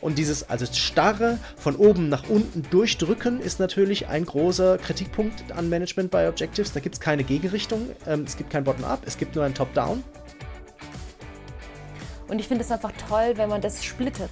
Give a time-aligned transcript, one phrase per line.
[0.00, 5.68] Und dieses also starre von oben nach unten durchdrücken ist natürlich ein großer Kritikpunkt an
[5.68, 6.72] Management bei Objectives.
[6.72, 10.02] Da gibt es keine Gegenrichtung, ähm, es gibt kein Bottom-up, es gibt nur ein Top-down.
[12.28, 14.30] Und ich finde es einfach toll, wenn man das splittet.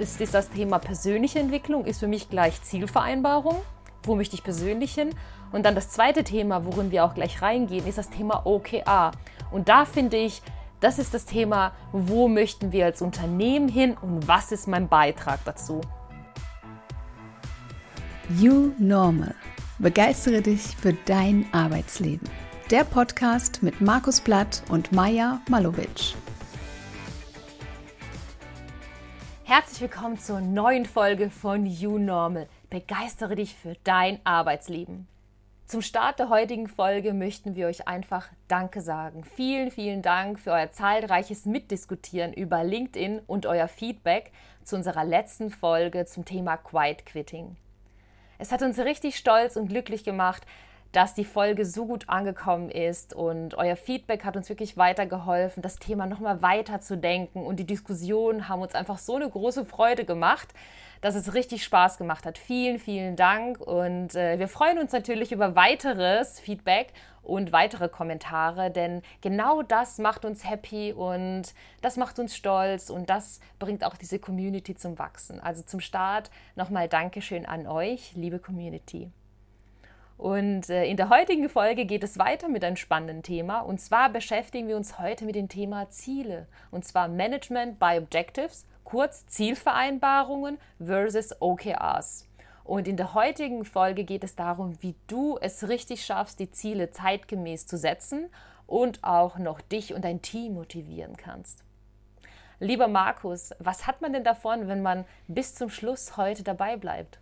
[0.00, 3.56] Es ist das Thema persönliche Entwicklung, ist für mich gleich Zielvereinbarung.
[4.02, 5.10] Wo möchte ich persönlich hin?
[5.52, 9.12] Und dann das zweite Thema, worin wir auch gleich reingehen, ist das Thema OKR.
[9.50, 10.42] Und da finde ich,
[10.80, 15.40] das ist das Thema, wo möchten wir als Unternehmen hin und was ist mein Beitrag
[15.44, 15.80] dazu.
[18.38, 19.34] You Normal.
[19.78, 22.28] Begeistere dich für dein Arbeitsleben.
[22.70, 26.14] Der Podcast mit Markus Blatt und Maja Malovic.
[29.44, 32.48] Herzlich willkommen zur neuen Folge von You Normal.
[32.68, 35.06] Begeistere dich für dein Arbeitsleben.
[35.66, 39.24] Zum Start der heutigen Folge möchten wir euch einfach Danke sagen.
[39.24, 44.30] Vielen, vielen Dank für euer zahlreiches Mitdiskutieren über LinkedIn und euer Feedback
[44.62, 47.56] zu unserer letzten Folge zum Thema Quiet Quitting.
[48.38, 50.46] Es hat uns richtig stolz und glücklich gemacht,
[50.92, 55.80] dass die Folge so gut angekommen ist und euer Feedback hat uns wirklich weitergeholfen, das
[55.80, 60.04] Thema nochmal weiter zu denken und die Diskussionen haben uns einfach so eine große Freude
[60.04, 60.54] gemacht,
[61.00, 62.38] dass es richtig Spaß gemacht hat.
[62.38, 68.70] Vielen, vielen Dank und äh, wir freuen uns natürlich über weiteres Feedback und weitere Kommentare,
[68.70, 73.96] denn genau das macht uns happy und das macht uns stolz und das bringt auch
[73.96, 75.40] diese Community zum Wachsen.
[75.40, 79.10] Also zum Start nochmal Dankeschön an euch, liebe Community.
[80.16, 83.60] Und äh, in der heutigen Folge geht es weiter mit einem spannenden Thema.
[83.60, 86.46] Und zwar beschäftigen wir uns heute mit dem Thema Ziele.
[86.70, 92.26] Und zwar Management by Objectives kurz Zielvereinbarungen versus OKRs.
[92.64, 96.90] Und in der heutigen Folge geht es darum, wie du es richtig schaffst, die Ziele
[96.90, 98.28] zeitgemäß zu setzen
[98.66, 101.62] und auch noch dich und dein Team motivieren kannst.
[102.58, 107.18] Lieber Markus, was hat man denn davon, wenn man bis zum Schluss heute dabei bleibt?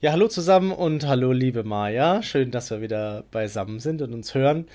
[0.00, 2.22] Ja, hallo zusammen und hallo liebe Maja.
[2.22, 4.66] Schön, dass wir wieder beisammen sind und uns hören.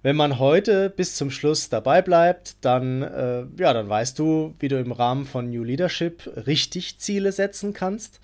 [0.00, 4.68] Wenn man heute bis zum Schluss dabei bleibt, dann, äh, ja, dann weißt du, wie
[4.68, 8.20] du im Rahmen von New Leadership richtig Ziele setzen kannst.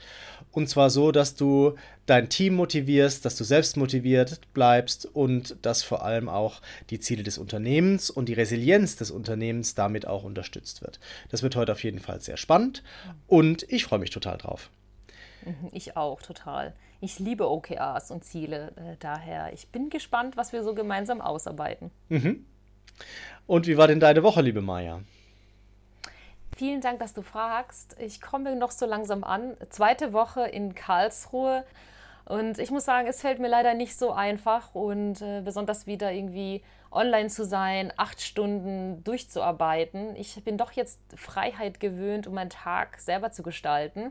[0.53, 1.75] Und zwar so, dass du
[2.07, 7.25] dein Team motivierst, dass du selbst motiviert bleibst und dass vor allem auch die Ziele
[7.25, 11.01] des Unternehmens und die Resilienz des Unternehmens damit auch unterstützt wird.
[11.31, 12.85] Das wird heute auf jeden Fall sehr spannend
[13.27, 14.71] und ich freue mich total drauf.
[15.45, 16.73] Mhm, ich auch, total.
[17.05, 19.53] Ich liebe OKRs und Ziele äh, daher.
[19.53, 21.91] Ich bin gespannt, was wir so gemeinsam ausarbeiten.
[22.09, 22.47] Mhm.
[23.47, 25.03] Und wie war denn deine Woche, liebe Maja?
[26.57, 27.95] Vielen Dank, dass du fragst.
[28.01, 29.55] Ich komme noch so langsam an.
[29.69, 31.65] Zweite Woche in Karlsruhe.
[32.25, 36.11] Und ich muss sagen, es fällt mir leider nicht so einfach und äh, besonders wieder
[36.11, 40.17] irgendwie online zu sein, acht Stunden durchzuarbeiten.
[40.17, 44.11] Ich bin doch jetzt Freiheit gewöhnt, um meinen Tag selber zu gestalten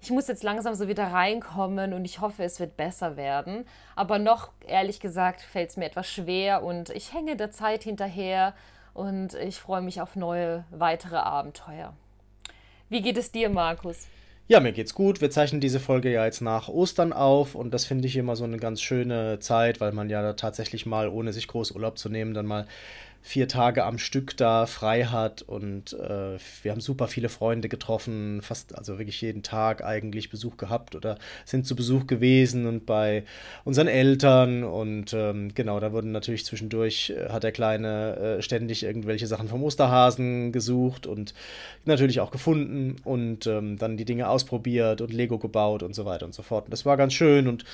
[0.00, 3.64] ich muss jetzt langsam so wieder reinkommen und ich hoffe, es wird besser werden.
[3.96, 8.54] Aber noch, ehrlich gesagt, fällt es mir etwas schwer und ich hänge der Zeit hinterher
[8.94, 11.94] und ich freue mich auf neue, weitere Abenteuer.
[12.88, 14.06] Wie geht es dir, Markus?
[14.50, 15.20] Ja, mir geht's gut.
[15.20, 18.44] Wir zeichnen diese Folge ja jetzt nach Ostern auf und das finde ich immer so
[18.44, 22.32] eine ganz schöne Zeit, weil man ja tatsächlich mal, ohne sich groß Urlaub zu nehmen,
[22.32, 22.66] dann mal
[23.20, 28.40] vier Tage am Stück da frei hat und äh, wir haben super viele Freunde getroffen,
[28.42, 33.24] fast also wirklich jeden Tag eigentlich Besuch gehabt oder sind zu Besuch gewesen und bei
[33.64, 38.82] unseren Eltern und ähm, genau, da wurden natürlich zwischendurch, äh, hat der Kleine äh, ständig
[38.82, 41.34] irgendwelche Sachen vom Osterhasen gesucht und
[41.84, 46.24] natürlich auch gefunden und ähm, dann die Dinge ausprobiert und Lego gebaut und so weiter
[46.24, 46.66] und so fort.
[46.66, 47.64] Und das war ganz schön und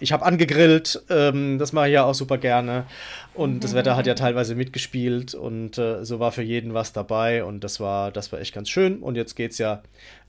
[0.00, 2.84] ich habe angegrillt, ähm, das mache ich ja auch super gerne.
[3.34, 7.44] Und das Wetter hat ja teilweise mitgespielt und äh, so war für jeden was dabei
[7.44, 8.98] und das war, das war echt ganz schön.
[9.00, 9.82] Und jetzt geht es ja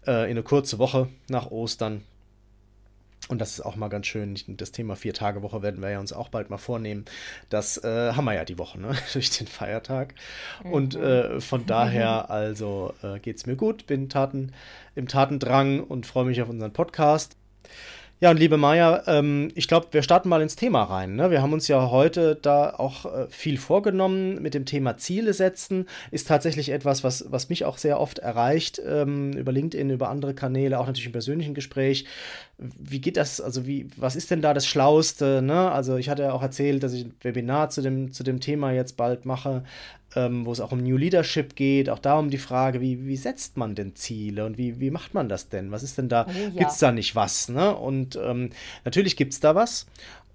[0.06, 2.04] äh, in eine kurze Woche nach Ostern.
[3.28, 4.36] Und das ist auch mal ganz schön.
[4.48, 7.06] Das Thema Vier-Tage-Woche werden wir ja uns auch bald mal vornehmen.
[7.50, 8.94] Das äh, haben wir ja die Woche, ne?
[9.14, 10.16] durch den Feiertag.
[10.64, 10.74] Mhm.
[10.74, 14.52] Und äh, von daher, also äh, geht es mir gut, bin Taten,
[14.96, 17.38] im Tatendrang und freue mich auf unseren Podcast.
[18.24, 21.16] Ja, und liebe Maja, ähm, ich glaube, wir starten mal ins Thema rein.
[21.16, 21.32] Ne?
[21.32, 25.88] Wir haben uns ja heute da auch äh, viel vorgenommen mit dem Thema Ziele setzen.
[26.12, 30.36] Ist tatsächlich etwas, was, was mich auch sehr oft erreicht, ähm, über LinkedIn, über andere
[30.36, 32.06] Kanäle, auch natürlich im persönlichen Gespräch.
[32.60, 33.42] Wie geht das?
[33.42, 35.42] Also, wie, was ist denn da das Schlauste?
[35.42, 35.72] Ne?
[35.72, 38.72] Also, ich hatte ja auch erzählt, dass ich ein Webinar zu dem, zu dem Thema
[38.72, 39.64] jetzt bald mache
[40.16, 43.18] ähm, wo es auch um New Leadership geht, auch da um die Frage, wie, wie
[43.18, 45.72] setzt man denn Ziele und wie, wie macht man das denn?
[45.72, 46.26] Was ist denn da?
[46.28, 46.50] Oh, ja.
[46.50, 47.50] Gibt es da nicht was?
[47.50, 47.76] Ne?
[47.76, 48.50] Und ähm,
[48.84, 49.86] natürlich gibt es da was.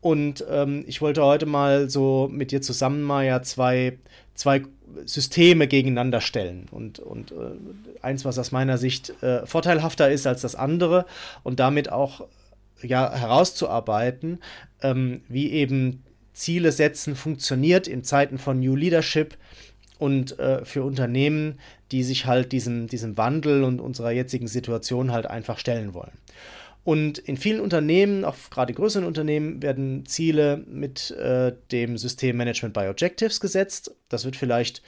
[0.01, 3.99] Und ähm, ich wollte heute mal so mit dir zusammen mal ja zwei,
[4.35, 4.63] zwei
[5.05, 6.67] Systeme gegeneinander stellen.
[6.71, 7.35] Und, und äh,
[8.03, 11.07] eins, was aus meiner Sicht äh, vorteilhafter ist als das andere
[11.43, 12.27] und damit auch
[12.83, 14.39] ja, herauszuarbeiten,
[14.83, 19.37] ähm, wie eben Ziele setzen funktioniert in Zeiten von New Leadership
[19.99, 21.59] und äh, für Unternehmen,
[21.93, 26.13] die sich halt diesem, diesem Wandel und unserer jetzigen Situation halt einfach stellen wollen.
[26.85, 32.75] Und in vielen Unternehmen, auch gerade größeren Unternehmen, werden Ziele mit äh, dem System Management
[32.75, 33.97] by Objectives gesetzt.
[34.09, 34.83] Das wird vielleicht,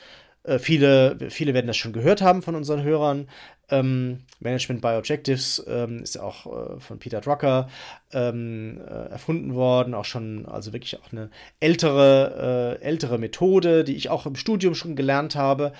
[0.44, 3.26] äh, viele, viele werden das schon gehört haben von unseren Hörern.
[3.70, 7.68] Ähm, Management by Objectives ähm, ist auch äh, von Peter Drucker
[8.12, 11.30] ähm, äh, erfunden worden, auch schon, also wirklich auch eine
[11.60, 15.72] ältere, äh, ältere Methode, die ich auch im Studium schon gelernt habe.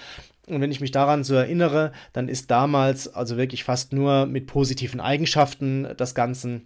[0.46, 4.46] Und wenn ich mich daran so erinnere, dann ist damals also wirklich fast nur mit
[4.46, 6.62] positiven Eigenschaften das Ganze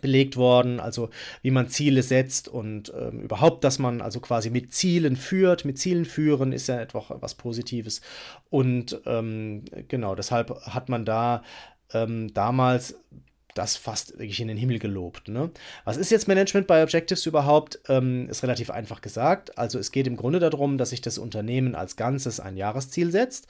[0.00, 1.08] belegt worden, also
[1.42, 5.64] wie man Ziele setzt und ähm, überhaupt, dass man also quasi mit Zielen führt.
[5.64, 8.02] Mit Zielen führen ist ja etwas was Positives.
[8.50, 11.42] Und ähm, genau, deshalb hat man da
[11.92, 13.00] ähm, damals
[13.58, 15.28] das fast wirklich in den Himmel gelobt.
[15.28, 15.50] Ne?
[15.84, 17.80] Was ist jetzt Management by Objectives überhaupt?
[17.88, 19.58] Ähm, ist relativ einfach gesagt.
[19.58, 23.48] Also es geht im Grunde darum, dass sich das Unternehmen als Ganzes ein Jahresziel setzt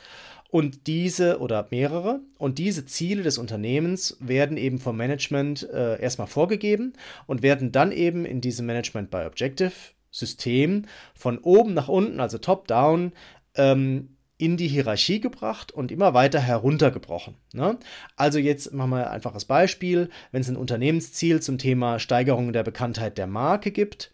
[0.50, 6.26] und diese oder mehrere und diese Ziele des Unternehmens werden eben vom Management äh, erstmal
[6.26, 6.94] vorgegeben
[7.26, 9.72] und werden dann eben in diesem Management by Objective
[10.10, 13.12] System von oben nach unten, also top-down,
[13.56, 17.34] ähm, in die Hierarchie gebracht und immer weiter heruntergebrochen.
[17.52, 17.76] Ne?
[18.16, 20.08] Also jetzt machen wir ein einfaches Beispiel.
[20.30, 24.12] Wenn es ein Unternehmensziel zum Thema Steigerung der Bekanntheit der Marke gibt,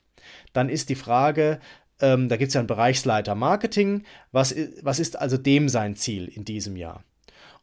[0.54, 1.60] dann ist die Frage,
[2.00, 6.26] ähm, da gibt es ja einen Bereichsleiter Marketing, was, was ist also dem sein Ziel
[6.26, 7.04] in diesem Jahr?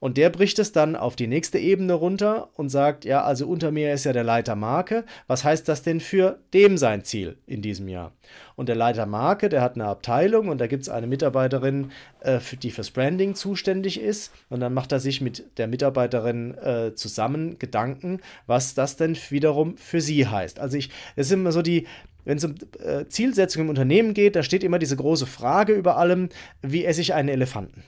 [0.01, 3.69] Und der bricht es dann auf die nächste Ebene runter und sagt, ja, also unter
[3.69, 5.05] mir ist ja der Leiter Marke.
[5.27, 8.11] Was heißt das denn für dem sein Ziel in diesem Jahr?
[8.55, 12.39] Und der Leiter Marke, der hat eine Abteilung und da gibt es eine Mitarbeiterin, äh,
[12.63, 14.33] die fürs Branding zuständig ist.
[14.49, 19.77] Und dann macht er sich mit der Mitarbeiterin äh, zusammen Gedanken, was das denn wiederum
[19.77, 20.59] für sie heißt.
[20.59, 21.85] Also ich, das ist immer so die,
[22.25, 25.97] wenn es um äh, Zielsetzung im Unternehmen geht, da steht immer diese große Frage über
[25.97, 26.29] allem,
[26.63, 27.83] wie esse ich einen Elefanten?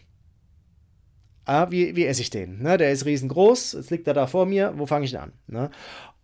[1.46, 2.62] Ah, wie, wie esse ich den?
[2.62, 5.34] Ne, der ist riesengroß, jetzt liegt er da vor mir, wo fange ich denn an?
[5.48, 5.70] Ne?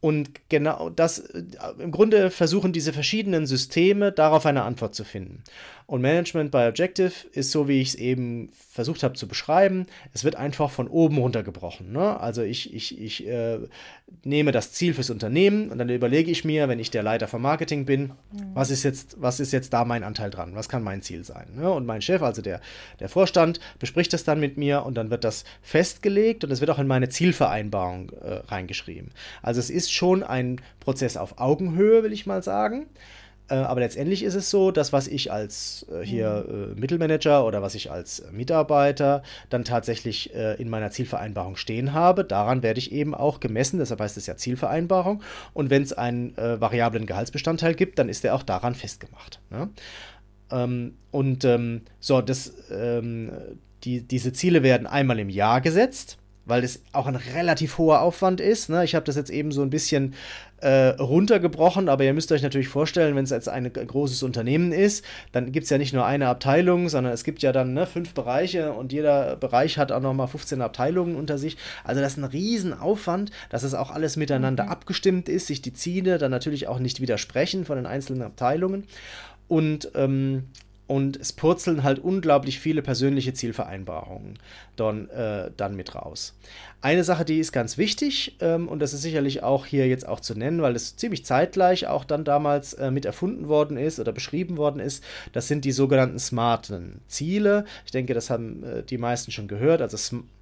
[0.02, 1.44] Und genau das, äh,
[1.80, 5.44] im Grunde versuchen diese verschiedenen Systeme darauf eine Antwort zu finden.
[5.90, 9.88] Und Management by Objective ist so, wie ich es eben versucht habe zu beschreiben.
[10.14, 11.92] Es wird einfach von oben runtergebrochen.
[11.92, 12.20] Ne?
[12.20, 13.58] Also ich, ich, ich äh,
[14.24, 17.42] nehme das Ziel fürs Unternehmen und dann überlege ich mir, wenn ich der Leiter vom
[17.42, 18.52] Marketing bin, mhm.
[18.54, 20.54] was, ist jetzt, was ist jetzt da mein Anteil dran?
[20.54, 21.48] Was kann mein Ziel sein?
[21.56, 21.72] Ne?
[21.72, 22.62] Und mein Chef, also der,
[23.00, 26.70] der Vorstand, bespricht das dann mit mir und dann wird das festgelegt und es wird
[26.70, 29.10] auch in meine Zielvereinbarung äh, reingeschrieben.
[29.42, 32.86] Also es ist schon ein Prozess auf Augenhöhe, will ich mal sagen.
[33.50, 36.78] Äh, aber letztendlich ist es so, dass was ich als äh, hier mhm.
[36.78, 42.24] äh, Mittelmanager oder was ich als Mitarbeiter dann tatsächlich äh, in meiner Zielvereinbarung stehen habe,
[42.24, 45.22] daran werde ich eben auch gemessen, deshalb heißt es ja Zielvereinbarung.
[45.54, 49.40] Und wenn es einen äh, variablen Gehaltsbestandteil gibt, dann ist der auch daran festgemacht.
[49.50, 49.70] Ne?
[50.52, 53.32] Ähm, und ähm, so, das, ähm,
[53.84, 56.18] die, diese Ziele werden einmal im Jahr gesetzt
[56.50, 58.70] weil es auch ein relativ hoher Aufwand ist.
[58.70, 58.84] Ne?
[58.84, 60.16] Ich habe das jetzt eben so ein bisschen
[60.62, 65.06] äh, runtergebrochen, aber ihr müsst euch natürlich vorstellen, wenn es jetzt ein großes Unternehmen ist,
[65.32, 68.14] dann gibt es ja nicht nur eine Abteilung, sondern es gibt ja dann ne, fünf
[68.14, 71.58] Bereiche und jeder Bereich hat auch nochmal 15 Abteilungen unter sich.
[71.84, 74.70] Also das ist ein Riesenaufwand, dass es auch alles miteinander mhm.
[74.70, 78.86] abgestimmt ist, sich die Ziele dann natürlich auch nicht widersprechen von den einzelnen Abteilungen.
[79.48, 80.50] Und ähm,
[80.90, 84.40] und es purzeln halt unglaublich viele persönliche Zielvereinbarungen
[84.76, 86.34] dann, äh, dann mit raus.
[86.82, 90.20] Eine Sache, die ist ganz wichtig ähm, und das ist sicherlich auch hier jetzt auch
[90.20, 94.12] zu nennen, weil es ziemlich zeitgleich auch dann damals äh, mit erfunden worden ist oder
[94.12, 97.66] beschrieben worden ist, das sind die sogenannten smarten Ziele.
[97.86, 99.84] Ich denke, das haben äh, die meisten schon gehört.
[99.84, 99.96] Also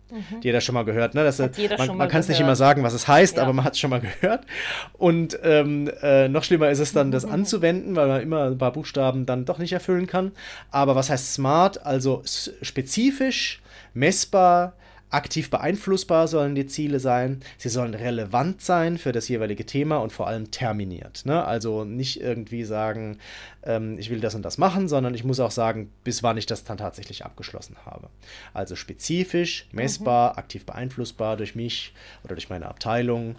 [0.09, 0.39] Mhm.
[0.41, 1.23] Jeder schon mal gehört, ne?
[1.23, 3.43] Das, man man kann es nicht immer sagen, was es heißt, ja.
[3.43, 4.45] aber man hat es schon mal gehört.
[4.93, 8.71] Und ähm, äh, noch schlimmer ist es dann, das anzuwenden, weil man immer ein paar
[8.71, 10.31] Buchstaben dann doch nicht erfüllen kann.
[10.71, 11.85] Aber was heißt smart?
[11.85, 12.21] Also
[12.61, 13.61] spezifisch,
[13.93, 14.73] messbar,
[15.09, 17.39] Aktiv beeinflussbar sollen die Ziele sein.
[17.57, 21.25] Sie sollen relevant sein für das jeweilige Thema und vor allem terminiert.
[21.25, 21.45] Ne?
[21.45, 23.17] Also nicht irgendwie sagen,
[23.63, 26.45] ähm, ich will das und das machen, sondern ich muss auch sagen, bis wann ich
[26.45, 28.09] das dann tatsächlich abgeschlossen habe.
[28.53, 30.39] Also spezifisch, messbar, mhm.
[30.39, 31.93] aktiv beeinflussbar durch mich
[32.25, 33.37] oder durch meine Abteilung,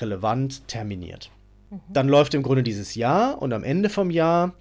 [0.00, 1.30] relevant, terminiert.
[1.70, 1.80] Mhm.
[1.92, 4.54] Dann läuft im Grunde dieses Jahr und am Ende vom Jahr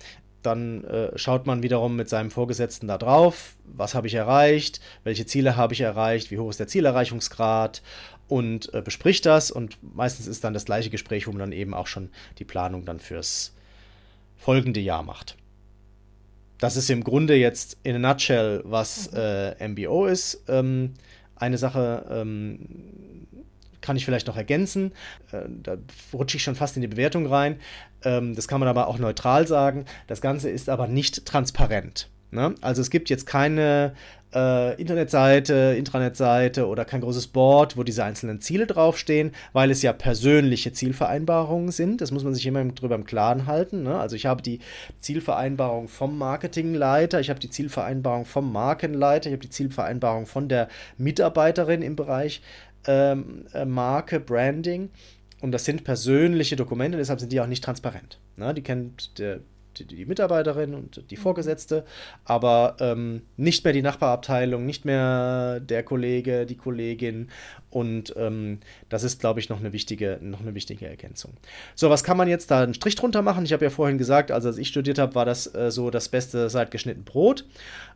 [0.45, 5.25] dann äh, schaut man wiederum mit seinem Vorgesetzten da drauf, was habe ich erreicht, welche
[5.25, 7.81] Ziele habe ich erreicht, wie hoch ist der Zielerreichungsgrad
[8.27, 11.73] und äh, bespricht das und meistens ist dann das gleiche Gespräch, wo man dann eben
[11.73, 12.09] auch schon
[12.39, 13.53] die Planung dann fürs
[14.37, 15.37] folgende Jahr macht.
[16.59, 19.17] Das ist im Grunde jetzt in a nutshell, was mhm.
[19.17, 20.43] äh, MBO ist.
[20.47, 20.93] Ähm,
[21.35, 23.27] eine Sache ähm,
[23.81, 24.93] kann ich vielleicht noch ergänzen.
[25.31, 25.77] Äh, da
[26.13, 27.59] rutsche ich schon fast in die Bewertung rein.
[28.03, 29.85] Ähm, das kann man aber auch neutral sagen.
[30.07, 32.09] Das Ganze ist aber nicht transparent.
[32.31, 32.55] Ne?
[32.61, 33.93] Also es gibt jetzt keine
[34.33, 39.93] äh, Internetseite, Intranetseite oder kein großes Board, wo diese einzelnen Ziele draufstehen, weil es ja
[39.93, 42.01] persönliche Zielvereinbarungen sind.
[42.01, 43.83] Das muss man sich immer drüber im Klaren halten.
[43.83, 43.97] Ne?
[43.97, 44.59] Also ich habe die
[44.99, 50.67] Zielvereinbarung vom Marketingleiter, ich habe die Zielvereinbarung vom Markenleiter, ich habe die Zielvereinbarung von der
[50.97, 52.41] Mitarbeiterin im Bereich
[52.87, 54.89] ähm, äh, Marke, Branding.
[55.43, 58.17] Und das sind persönliche Dokumente, deshalb sind die auch nicht transparent.
[58.37, 58.53] Ne?
[58.53, 59.41] Die kennt der
[59.77, 61.21] die, die, Mitarbeiterin und die mhm.
[61.21, 61.83] Vorgesetzte,
[62.23, 67.29] aber ähm, nicht mehr die Nachbarabteilung, nicht mehr der Kollege, die Kollegin.
[67.71, 71.33] Und ähm, das ist, glaube ich, noch eine, wichtige, noch eine wichtige Ergänzung.
[71.75, 73.43] So, was kann man jetzt da einen Strich drunter machen?
[73.43, 76.07] Ich habe ja vorhin gesagt, also als ich studiert habe, war das äh, so das
[76.07, 77.45] Beste seit geschnitten Brot.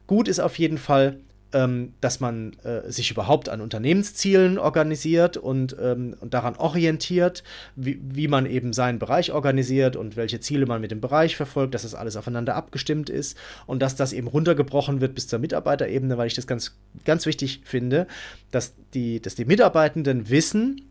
[0.05, 1.19] Gut ist auf jeden Fall,
[1.53, 7.43] ähm, dass man äh, sich überhaupt an Unternehmenszielen organisiert und, ähm, und daran orientiert,
[7.75, 11.73] wie, wie man eben seinen Bereich organisiert und welche Ziele man mit dem Bereich verfolgt,
[11.73, 16.17] dass das alles aufeinander abgestimmt ist und dass das eben runtergebrochen wird bis zur Mitarbeiterebene,
[16.17, 18.07] weil ich das ganz, ganz wichtig finde,
[18.51, 20.81] dass die, dass die Mitarbeitenden wissen,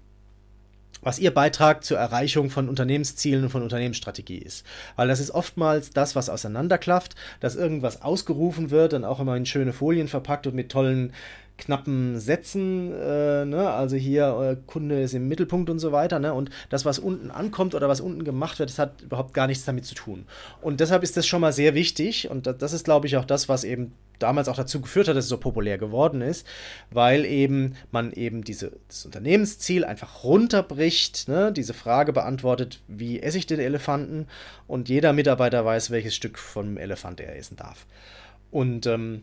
[1.06, 4.66] was Ihr Beitrag zur Erreichung von Unternehmenszielen und von Unternehmensstrategie ist.
[4.96, 9.46] Weil das ist oftmals das, was auseinanderklafft, dass irgendwas ausgerufen wird und auch immer in
[9.46, 11.12] schöne Folien verpackt und mit tollen
[11.58, 13.70] knappen Sätzen, äh, ne?
[13.70, 16.34] also hier äh, Kunde ist im Mittelpunkt und so weiter, ne?
[16.34, 19.64] und das, was unten ankommt oder was unten gemacht wird, das hat überhaupt gar nichts
[19.64, 20.26] damit zu tun.
[20.60, 23.48] Und deshalb ist das schon mal sehr wichtig und das ist, glaube ich, auch das,
[23.48, 26.46] was eben damals auch dazu geführt hat, dass es so populär geworden ist,
[26.90, 33.38] weil eben man eben diese, das Unternehmensziel einfach runterbricht, ne, diese Frage beantwortet, wie esse
[33.38, 34.26] ich den Elefanten
[34.66, 37.86] und jeder Mitarbeiter weiß, welches Stück vom Elefant er essen darf.
[38.50, 39.22] Und ähm,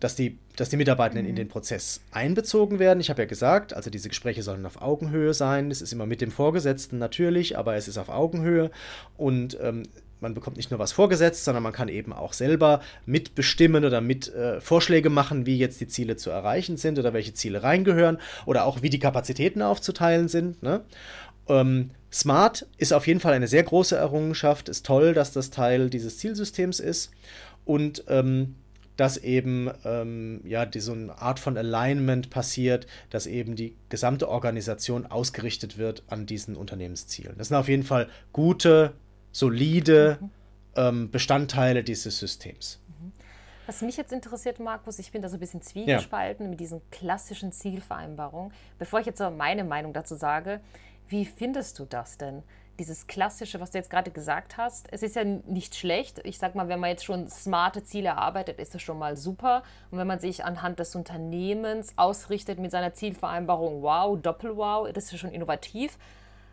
[0.00, 1.30] dass die, dass die Mitarbeitenden mhm.
[1.30, 3.00] in den Prozess einbezogen werden.
[3.00, 5.70] Ich habe ja gesagt, also diese Gespräche sollen auf Augenhöhe sein.
[5.70, 8.70] Es ist immer mit dem Vorgesetzten natürlich, aber es ist auf Augenhöhe
[9.16, 9.84] und ähm,
[10.20, 14.32] man bekommt nicht nur was vorgesetzt, sondern man kann eben auch selber mitbestimmen oder mit
[14.34, 18.64] äh, Vorschläge machen, wie jetzt die Ziele zu erreichen sind oder welche Ziele reingehören oder
[18.64, 20.62] auch wie die Kapazitäten aufzuteilen sind.
[20.62, 20.82] Ne?
[21.48, 25.90] Ähm, Smart ist auf jeden Fall eine sehr große Errungenschaft, ist toll, dass das Teil
[25.90, 27.10] dieses Zielsystems ist
[27.64, 28.54] und ähm,
[28.96, 34.28] dass eben ähm, ja die, so eine Art von Alignment passiert, dass eben die gesamte
[34.28, 37.36] Organisation ausgerichtet wird an diesen Unternehmenszielen.
[37.38, 38.92] Das sind auf jeden Fall gute
[39.32, 40.18] solide
[40.76, 42.80] ähm, Bestandteile dieses Systems.
[42.88, 43.12] Mhm.
[43.66, 46.50] Was mich jetzt interessiert, Markus, ich bin da so ein bisschen zwiegespalten ja.
[46.50, 48.52] mit diesen klassischen Zielvereinbarungen.
[48.78, 50.60] Bevor ich jetzt meine Meinung dazu sage,
[51.08, 52.42] wie findest du das denn?
[52.78, 56.20] Dieses klassische, was du jetzt gerade gesagt hast, es ist ja nicht schlecht.
[56.22, 59.64] Ich sag mal, wenn man jetzt schon smarte Ziele erarbeitet, ist das schon mal super.
[59.90, 65.18] Und wenn man sich anhand des Unternehmens ausrichtet mit seiner Zielvereinbarung, wow, Doppel-Wow, das ist
[65.18, 65.98] schon innovativ.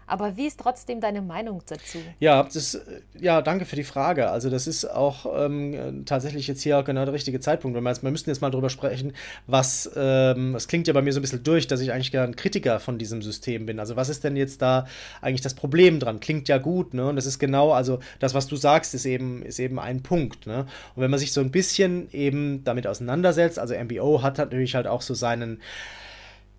[0.08, 2.00] Aber wie ist trotzdem deine Meinung dazu?
[2.20, 2.80] Ja, das,
[3.20, 4.30] ja, danke für die Frage.
[4.30, 7.76] Also das ist auch ähm, tatsächlich jetzt hier genau der richtige Zeitpunkt.
[7.76, 9.14] Wir, wir müssten jetzt mal drüber sprechen,
[9.48, 12.36] was, ähm, klingt ja bei mir so ein bisschen durch, dass ich eigentlich gerne ein
[12.36, 13.80] Kritiker von diesem System bin.
[13.80, 14.88] Also was ist denn jetzt da
[15.22, 16.20] eigentlich das Problem dran?
[16.20, 17.08] Klingt ja gut, ne?
[17.08, 20.48] Und das ist genau, also das, was du sagst, ist eben, ist eben ein Punkt,
[20.48, 20.66] ne?
[20.96, 24.88] Und wenn man sich so ein bisschen eben damit auseinandersetzt, also MBO hat natürlich halt
[24.88, 25.62] auch so seinen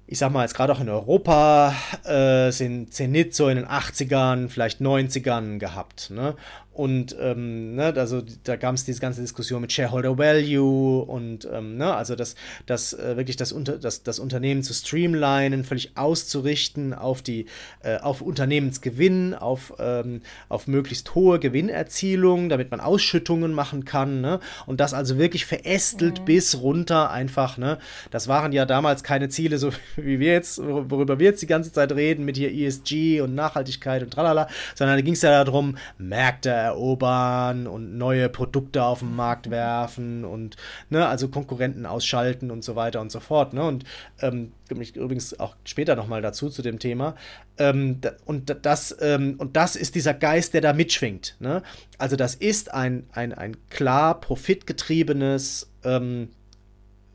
[0.09, 4.49] ich sag mal, jetzt gerade auch in Europa äh, sind Zenit so in den 80ern,
[4.49, 6.11] vielleicht 90ern gehabt.
[6.11, 6.37] Ne?
[6.77, 11.79] Und ähm, ne, also da gab es diese ganze Diskussion mit Shareholder Value und ähm,
[11.79, 12.35] ne, also das,
[12.67, 17.47] das äh, wirklich das, unter, das, das Unternehmen zu streamlinen, völlig auszurichten auf die
[17.83, 24.21] äh, auf Unternehmensgewinn, auf, ähm, auf möglichst hohe Gewinnerzielung, damit man Ausschüttungen machen kann.
[24.21, 24.41] Ne?
[24.67, 26.25] Und das also wirklich verästelt mhm.
[26.27, 27.57] bis runter einfach.
[27.57, 27.79] Ne?
[28.11, 31.73] Das waren ja damals keine Ziele, so wie wir jetzt, worüber wir jetzt die ganze
[31.73, 35.79] Zeit reden, mit hier ESG und Nachhaltigkeit und tralala, sondern da ging es ja darum,
[35.97, 40.57] Märkte erobern und neue Produkte auf den Markt werfen und
[40.91, 43.53] ne, also Konkurrenten ausschalten und so weiter und so fort.
[43.53, 43.65] Ne?
[43.65, 43.85] Und
[44.21, 47.15] ähm, übrigens auch später nochmal dazu zu dem Thema.
[47.59, 51.37] Ähm, und, das, ähm, und das ist dieser Geist, der da mitschwingt.
[51.41, 51.63] Ne?
[51.99, 56.29] Also das ist ein, ein, ein klar profitgetriebenes ähm,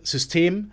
[0.03, 0.71] System,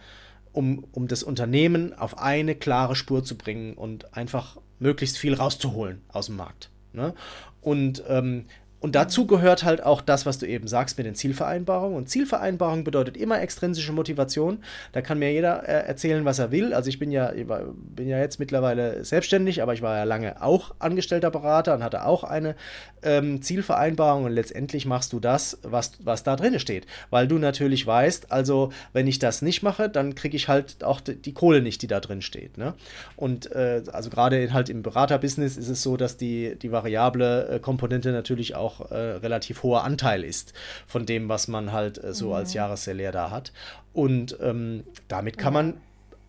[0.53, 6.03] um, um das Unternehmen auf eine klare Spur zu bringen und einfach möglichst viel rauszuholen
[6.09, 6.71] aus dem Markt.
[6.93, 7.15] Ne?
[7.61, 8.47] Und ähm,
[8.81, 11.97] Und dazu gehört halt auch das, was du eben sagst mit den Zielvereinbarungen.
[11.97, 14.59] Und Zielvereinbarung bedeutet immer extrinsische Motivation.
[14.93, 16.73] Da kann mir jeder äh, erzählen, was er will.
[16.73, 20.75] Also ich bin ja, bin ja jetzt mittlerweile selbstständig, aber ich war ja lange auch
[20.79, 22.55] angestellter Berater und hatte auch eine
[23.03, 24.25] ähm, Zielvereinbarung.
[24.25, 26.87] Und letztendlich machst du das, was, was da drin steht.
[27.11, 31.01] Weil du natürlich weißt, also wenn ich das nicht mache, dann kriege ich halt auch
[31.01, 32.59] die, die, Kohle nicht, die da drin steht.
[32.59, 32.75] Ne?
[33.17, 37.59] Und äh, also gerade halt im Beraterbusiness ist es so, dass die, die variable äh,
[37.59, 40.53] Komponente natürlich auch auch äh, relativ hoher Anteil ist
[40.87, 42.35] von dem, was man halt äh, so mhm.
[42.35, 43.53] als Jahressalär da hat.
[43.93, 45.81] Und ähm, damit kann man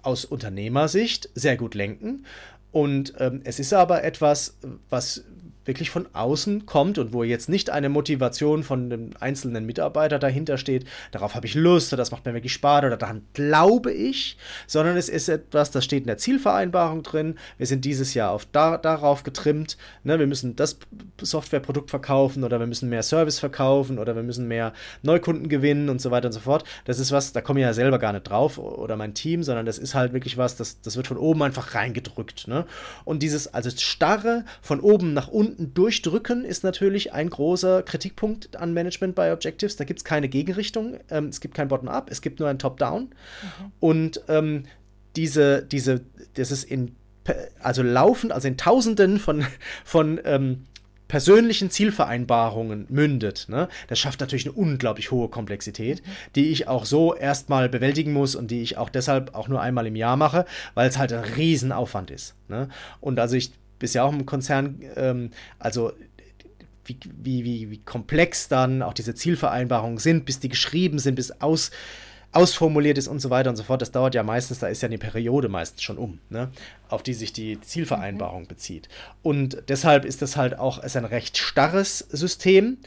[0.01, 2.25] aus Unternehmersicht sehr gut lenken.
[2.72, 4.58] Und ähm, es ist aber etwas,
[4.89, 5.24] was
[5.66, 10.58] wirklich von außen kommt und wo jetzt nicht eine Motivation von dem einzelnen Mitarbeiter dahinter
[10.58, 14.38] steht, darauf habe ich Lust oder das macht mir wirklich Spaß oder daran glaube ich,
[14.68, 17.36] sondern es ist etwas, das steht in der Zielvereinbarung drin.
[17.58, 19.78] Wir sind dieses Jahr auf da, darauf getrimmt.
[20.04, 20.20] Ne?
[20.20, 20.78] Wir müssen das
[21.22, 26.00] Softwareprodukt verkaufen oder wir müssen mehr Service verkaufen oder wir müssen mehr Neukunden gewinnen und
[26.00, 26.63] so weiter und so fort.
[26.86, 29.66] Das ist was, da komme ich ja selber gar nicht drauf oder mein Team, sondern
[29.66, 32.48] das ist halt wirklich was, das, das wird von oben einfach reingedrückt.
[32.48, 32.66] Ne?
[33.04, 38.56] Und dieses, also starre von oben nach unten unten durchdrücken ist natürlich ein großer Kritikpunkt
[38.56, 39.75] an Management bei Objectives.
[39.75, 43.04] Da gibt es keine Gegenrichtung, ähm, es gibt kein Bottom-up, es gibt nur ein Top-down.
[43.04, 43.72] Mhm.
[43.80, 44.63] Und ähm,
[45.16, 46.01] diese, diese,
[46.36, 46.96] das ist in,
[47.62, 49.46] also laufend, also in Tausenden von,
[49.84, 50.63] von ähm,
[51.08, 56.12] persönlichen Zielvereinbarungen mündet, ne, das schafft natürlich eine unglaublich hohe Komplexität, mhm.
[56.36, 59.88] die ich auch so erstmal bewältigen muss und die ich auch deshalb auch nur einmal
[59.88, 62.36] im Jahr mache, weil es halt ein Riesenaufwand ist.
[62.48, 62.70] Ne?
[63.01, 65.93] Und also ich bist ja auch im Konzern, ähm, also
[66.86, 71.31] wie, wie, wie, wie komplex dann auch diese Zielvereinbarungen sind, bis die geschrieben sind, bis
[71.31, 71.71] aus,
[72.31, 73.81] ausformuliert ist und so weiter und so fort.
[73.81, 76.50] Das dauert ja meistens, da ist ja eine Periode meistens schon um, ne,
[76.89, 78.48] auf die sich die Zielvereinbarung mhm.
[78.48, 78.89] bezieht.
[79.21, 82.77] Und deshalb ist das halt auch ist ein recht starres System,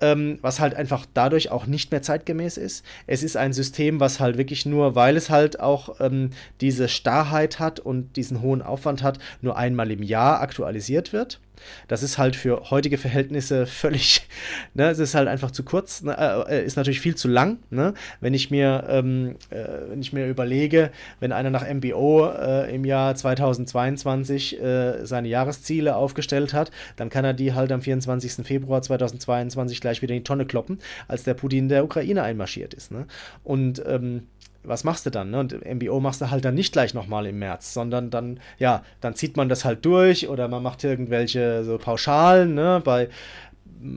[0.00, 2.84] ähm, was halt einfach dadurch auch nicht mehr zeitgemäß ist.
[3.06, 7.58] Es ist ein System, was halt wirklich nur, weil es halt auch ähm, diese Starrheit
[7.58, 11.40] hat und diesen hohen Aufwand hat, nur einmal im Jahr aktualisiert wird.
[11.88, 14.28] Das ist halt für heutige Verhältnisse völlig,
[14.74, 17.58] ne, es ist halt einfach zu kurz, ne, äh, ist natürlich viel zu lang.
[17.70, 17.94] Ne?
[18.20, 22.84] Wenn ich mir, ähm, äh, wenn ich mir überlege, wenn einer nach MBO äh, im
[22.84, 28.46] Jahr 2022 äh, seine Jahresziele aufgestellt hat, dann kann er die halt am 24.
[28.46, 32.90] Februar 2022 gleich wieder in die Tonne kloppen, als der Putin der Ukraine einmarschiert ist.
[32.90, 33.06] Ne?
[33.44, 34.24] Und ähm,
[34.64, 35.30] was machst du dann?
[35.30, 35.40] Ne?
[35.40, 39.14] Und MBO machst du halt dann nicht gleich nochmal im März, sondern dann, ja, dann
[39.14, 42.80] zieht man das halt durch oder man macht irgendwelche so Pauschalen, ne?
[42.84, 43.08] Bei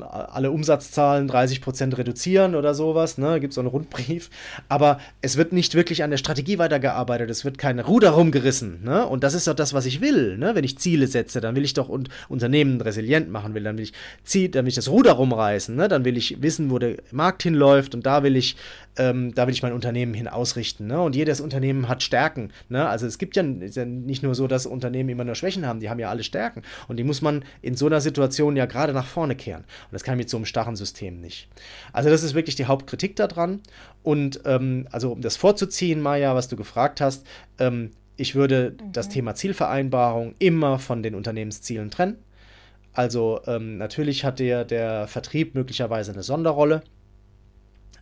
[0.10, 3.40] alle Umsatzzahlen 30% reduzieren oder sowas, ne?
[3.40, 4.30] Gibt es so einen Rundbrief.
[4.70, 9.06] Aber es wird nicht wirklich an der Strategie weitergearbeitet, es wird kein Ruder rumgerissen, ne?
[9.06, 10.56] Und das ist doch das, was ich will, ne?
[10.56, 13.86] Wenn ich Ziele setze, dann will ich doch und Unternehmen resilient machen will, dann will
[13.86, 15.88] ich Ziel, dann will ich das Ruder rumreißen, ne?
[15.88, 18.56] Dann will ich wissen, wo der Markt hinläuft und da will ich,
[18.98, 21.02] ähm, da will ich mein Unternehmen hin ausrichten, ne?
[21.02, 22.88] Und jedes Unternehmen hat Stärken, ne?
[22.88, 25.90] Also es gibt ja, ja nicht nur so, dass Unternehmen immer nur Schwächen haben, die
[25.90, 26.62] haben ja alle Stärken.
[26.88, 29.64] Und die muss man in so einer Situation ja gerade nach vorne kehren.
[29.86, 31.48] Und das kann ich mit so einem starren System nicht.
[31.94, 33.62] Also das ist wirklich die Hauptkritik daran.
[34.04, 37.26] Und ähm, also um das vorzuziehen, Maja, was du gefragt hast,
[37.60, 38.92] ähm, ich würde mhm.
[38.92, 42.18] das Thema Zielvereinbarung immer von den Unternehmenszielen trennen.
[42.94, 46.84] Also ähm, natürlich hat der, der Vertrieb möglicherweise eine Sonderrolle.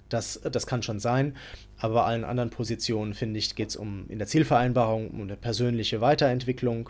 [0.09, 1.35] Das, das kann schon sein.
[1.77, 5.37] Aber bei allen anderen Positionen, finde ich, geht es um in der Zielvereinbarung um eine
[5.37, 6.89] persönliche Weiterentwicklung.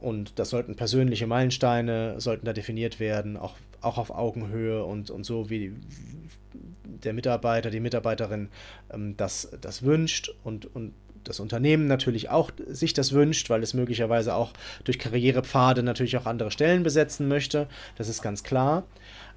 [0.00, 5.24] Und das sollten persönliche Meilensteine, sollten da definiert werden, auch, auch auf Augenhöhe und, und
[5.24, 5.72] so, wie
[6.84, 8.48] der Mitarbeiter, die Mitarbeiterin
[8.92, 10.92] ähm, das, das wünscht und, und
[11.24, 14.52] das Unternehmen natürlich auch sich das wünscht, weil es möglicherweise auch
[14.84, 17.68] durch Karrierepfade natürlich auch andere Stellen besetzen möchte.
[17.96, 18.84] Das ist ganz klar.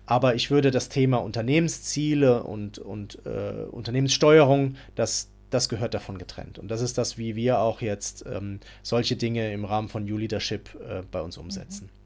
[0.06, 6.58] Aber ich würde das Thema Unternehmensziele und, und äh, Unternehmenssteuerung, das, das gehört davon getrennt.
[6.58, 10.18] Und das ist das, wie wir auch jetzt ähm, solche Dinge im Rahmen von New
[10.18, 11.86] Leadership äh, bei uns umsetzen.
[11.86, 12.02] Mhm.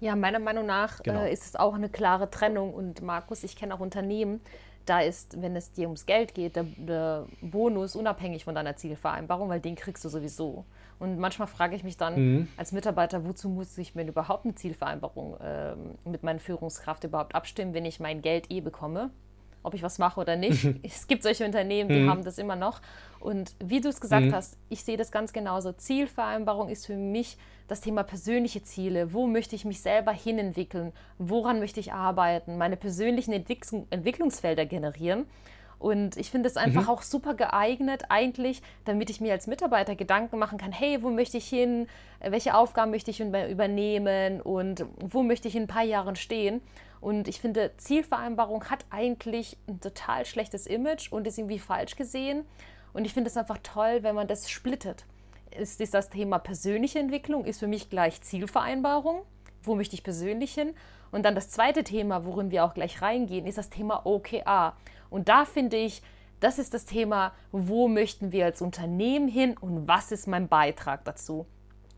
[0.00, 1.22] Ja, meiner Meinung nach genau.
[1.22, 2.72] äh, ist es auch eine klare Trennung.
[2.72, 4.40] Und Markus, ich kenne auch Unternehmen,
[4.86, 9.48] da ist, wenn es dir ums Geld geht, der, der, Bonus unabhängig von deiner Zielvereinbarung,
[9.48, 10.64] weil den kriegst du sowieso.
[10.98, 12.48] Und manchmal frage ich mich dann mhm.
[12.56, 17.74] als Mitarbeiter, wozu muss ich mir überhaupt eine Zielvereinbarung äh, mit meiner Führungskraft überhaupt abstimmen,
[17.74, 19.10] wenn ich mein Geld eh bekomme?
[19.62, 20.66] Ob ich was mache oder nicht.
[20.82, 22.10] es gibt solche Unternehmen, die mhm.
[22.10, 22.80] haben das immer noch.
[23.18, 24.34] Und wie du es gesagt mhm.
[24.34, 25.72] hast, ich sehe das ganz genauso.
[25.72, 27.36] Zielvereinbarung ist für mich
[27.68, 29.12] das Thema persönliche Ziele.
[29.12, 30.92] Wo möchte ich mich selber hinentwickeln?
[31.18, 32.58] Woran möchte ich arbeiten?
[32.58, 35.26] Meine persönlichen Entwick Entwicklungsfelder generieren.
[35.80, 36.88] Und ich finde es einfach mhm.
[36.90, 41.38] auch super geeignet, eigentlich, damit ich mir als Mitarbeiter Gedanken machen kann, hey, wo möchte
[41.38, 41.88] ich hin,
[42.20, 46.60] welche Aufgaben möchte ich übernehmen und wo möchte ich in ein paar Jahren stehen.
[47.00, 52.44] Und ich finde, Zielvereinbarung hat eigentlich ein total schlechtes Image und ist irgendwie falsch gesehen.
[52.92, 55.06] Und ich finde es einfach toll, wenn man das splittet.
[55.56, 59.22] Ist, ist das Thema persönliche Entwicklung, ist für mich gleich Zielvereinbarung.
[59.62, 60.74] Wo möchte ich persönlich hin?
[61.10, 64.76] Und dann das zweite Thema, worin wir auch gleich reingehen, ist das Thema OKA.
[65.08, 66.02] Und da finde ich,
[66.38, 71.04] das ist das Thema, wo möchten wir als Unternehmen hin und was ist mein Beitrag
[71.04, 71.46] dazu.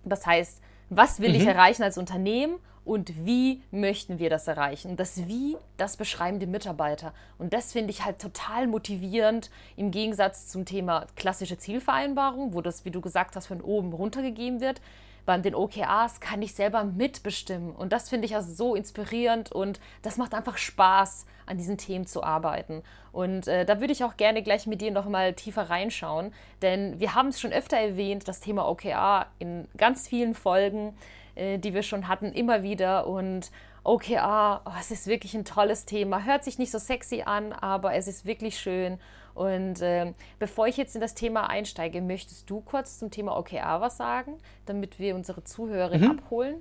[0.04, 0.60] Das heißt,
[0.90, 1.36] was will mhm.
[1.36, 4.96] ich erreichen als Unternehmen und wie möchten wir das erreichen.
[4.96, 7.12] Das Wie, das beschreiben die Mitarbeiter.
[7.38, 12.84] Und das finde ich halt total motivierend im Gegensatz zum Thema klassische Zielvereinbarung, wo das,
[12.84, 14.80] wie du gesagt hast, von oben runtergegeben wird.
[15.24, 17.70] Bei den OKRs kann ich selber mitbestimmen.
[17.70, 22.06] Und das finde ich also so inspirierend und das macht einfach Spaß, an diesen Themen
[22.06, 22.82] zu arbeiten.
[23.12, 26.98] Und äh, da würde ich auch gerne gleich mit dir noch mal tiefer reinschauen, denn
[26.98, 30.96] wir haben es schon öfter erwähnt, das Thema OKR in ganz vielen Folgen.
[31.34, 33.06] Äh, die wir schon hatten, immer wieder.
[33.06, 33.50] Und
[33.84, 36.24] OKR, oh, es ist wirklich ein tolles Thema.
[36.24, 38.98] Hört sich nicht so sexy an, aber es ist wirklich schön.
[39.34, 43.80] Und äh, bevor ich jetzt in das Thema einsteige, möchtest du kurz zum Thema OKR
[43.80, 44.34] was sagen,
[44.66, 46.10] damit wir unsere Zuhörerin mhm.
[46.10, 46.56] abholen?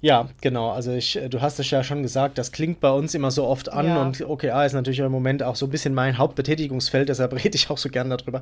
[0.00, 0.70] Ja, genau.
[0.70, 3.46] Also ich, äh, du hast es ja schon gesagt, das klingt bei uns immer so
[3.46, 4.02] oft an ja.
[4.02, 7.70] und OKR ist natürlich im Moment auch so ein bisschen mein Hauptbetätigungsfeld, deshalb rede ich
[7.70, 8.40] auch so gern darüber.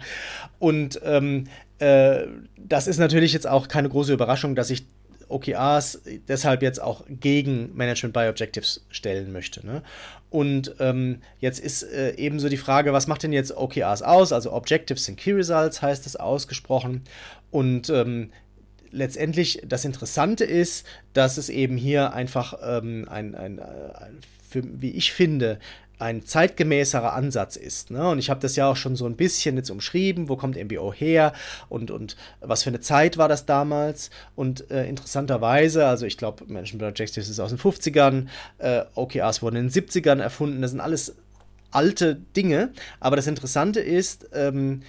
[0.58, 1.46] Und ähm,
[1.78, 2.22] äh,
[2.56, 4.84] das ist natürlich jetzt auch keine große Überraschung, dass ich
[5.28, 9.64] OKRs deshalb jetzt auch gegen Management by Objectives stellen möchte.
[9.66, 9.82] Ne?
[10.30, 14.32] Und ähm, jetzt ist äh, ebenso die Frage, was macht denn jetzt OKRs aus?
[14.32, 17.02] Also Objectives sind Key Results, heißt es ausgesprochen.
[17.50, 18.30] Und ähm,
[18.90, 24.90] letztendlich das Interessante ist, dass es eben hier einfach ähm, ein, ein, ein, für, wie
[24.90, 25.58] ich finde,
[25.98, 27.90] ein zeitgemäßerer Ansatz ist.
[27.90, 28.08] Ne?
[28.08, 30.92] Und ich habe das ja auch schon so ein bisschen jetzt umschrieben, wo kommt MBO
[30.92, 31.32] her
[31.68, 34.10] und, und was für eine Zeit war das damals.
[34.34, 38.26] Und äh, interessanterweise, also ich glaube, Management Objectives ist aus den 50ern,
[38.58, 41.14] äh, OKRs wurden in den 70ern erfunden, das sind alles
[41.70, 42.72] alte Dinge.
[43.00, 44.82] Aber das Interessante ist, ähm,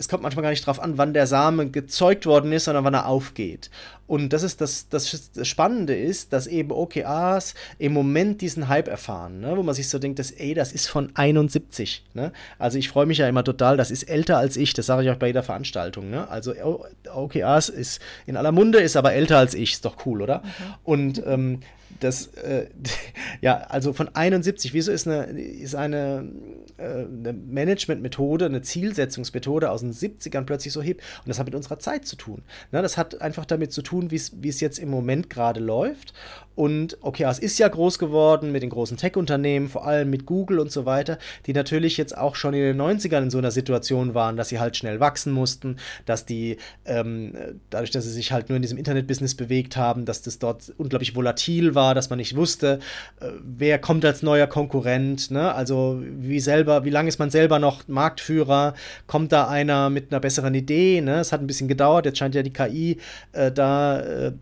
[0.00, 2.94] es kommt manchmal gar nicht drauf an, wann der Same gezeugt worden ist, sondern wann
[2.94, 3.70] er aufgeht.
[4.06, 8.88] Und das ist das, das, das Spannende ist, dass eben OKRs im Moment diesen Hype
[8.88, 9.56] erfahren, ne?
[9.56, 12.02] wo man sich so denkt, dass, ey, das ist von 71.
[12.14, 12.32] Ne?
[12.58, 15.10] Also ich freue mich ja immer total, das ist älter als ich, das sage ich
[15.10, 16.10] auch bei jeder Veranstaltung.
[16.10, 16.26] Ne?
[16.28, 16.54] Also
[17.14, 20.38] OKRs ist in aller Munde, ist aber älter als ich, ist doch cool, oder?
[20.38, 20.74] Mhm.
[20.82, 21.60] Und ähm,
[21.98, 22.66] das, äh,
[23.40, 26.30] ja, also von 71, wieso ist eine, ist eine,
[26.76, 31.02] äh, eine Managementmethode, eine Zielsetzungsmethode aus den 70ern plötzlich so hip?
[31.18, 32.42] Und das hat mit unserer Zeit zu tun.
[32.72, 32.82] Ne?
[32.82, 34.16] Das hat einfach damit zu tun, wie
[34.48, 36.14] es jetzt im Moment gerade läuft.
[36.60, 40.58] Und okay, es ist ja groß geworden mit den großen Tech-Unternehmen, vor allem mit Google
[40.58, 44.12] und so weiter, die natürlich jetzt auch schon in den 90ern in so einer Situation
[44.12, 47.32] waren, dass sie halt schnell wachsen mussten, dass die, ähm,
[47.70, 51.16] dadurch, dass sie sich halt nur in diesem Internet-Business bewegt haben, dass das dort unglaublich
[51.16, 52.78] volatil war, dass man nicht wusste,
[53.20, 55.54] äh, wer kommt als neuer Konkurrent, ne?
[55.54, 58.74] Also wie selber, wie lange ist man selber noch Marktführer?
[59.06, 61.00] Kommt da einer mit einer besseren Idee?
[61.00, 61.20] Ne?
[61.20, 62.98] Es hat ein bisschen gedauert, jetzt scheint ja die KI
[63.32, 64.32] äh, da äh,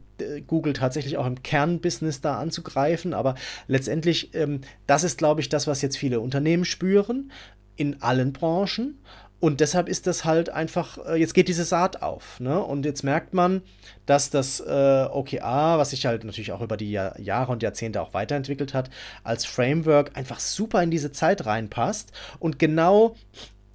[0.46, 3.14] Google tatsächlich auch im Kernbusiness da anzugreifen.
[3.14, 3.34] Aber
[3.66, 7.30] letztendlich, ähm, das ist, glaube ich, das, was jetzt viele Unternehmen spüren,
[7.76, 8.98] in allen Branchen.
[9.40, 12.40] Und deshalb ist das halt einfach, äh, jetzt geht diese Saat auf.
[12.40, 12.60] Ne?
[12.60, 13.62] Und jetzt merkt man,
[14.04, 18.02] dass das äh, OKR, was sich halt natürlich auch über die Jahr, Jahre und Jahrzehnte
[18.02, 18.90] auch weiterentwickelt hat,
[19.22, 23.14] als Framework einfach super in diese Zeit reinpasst und genau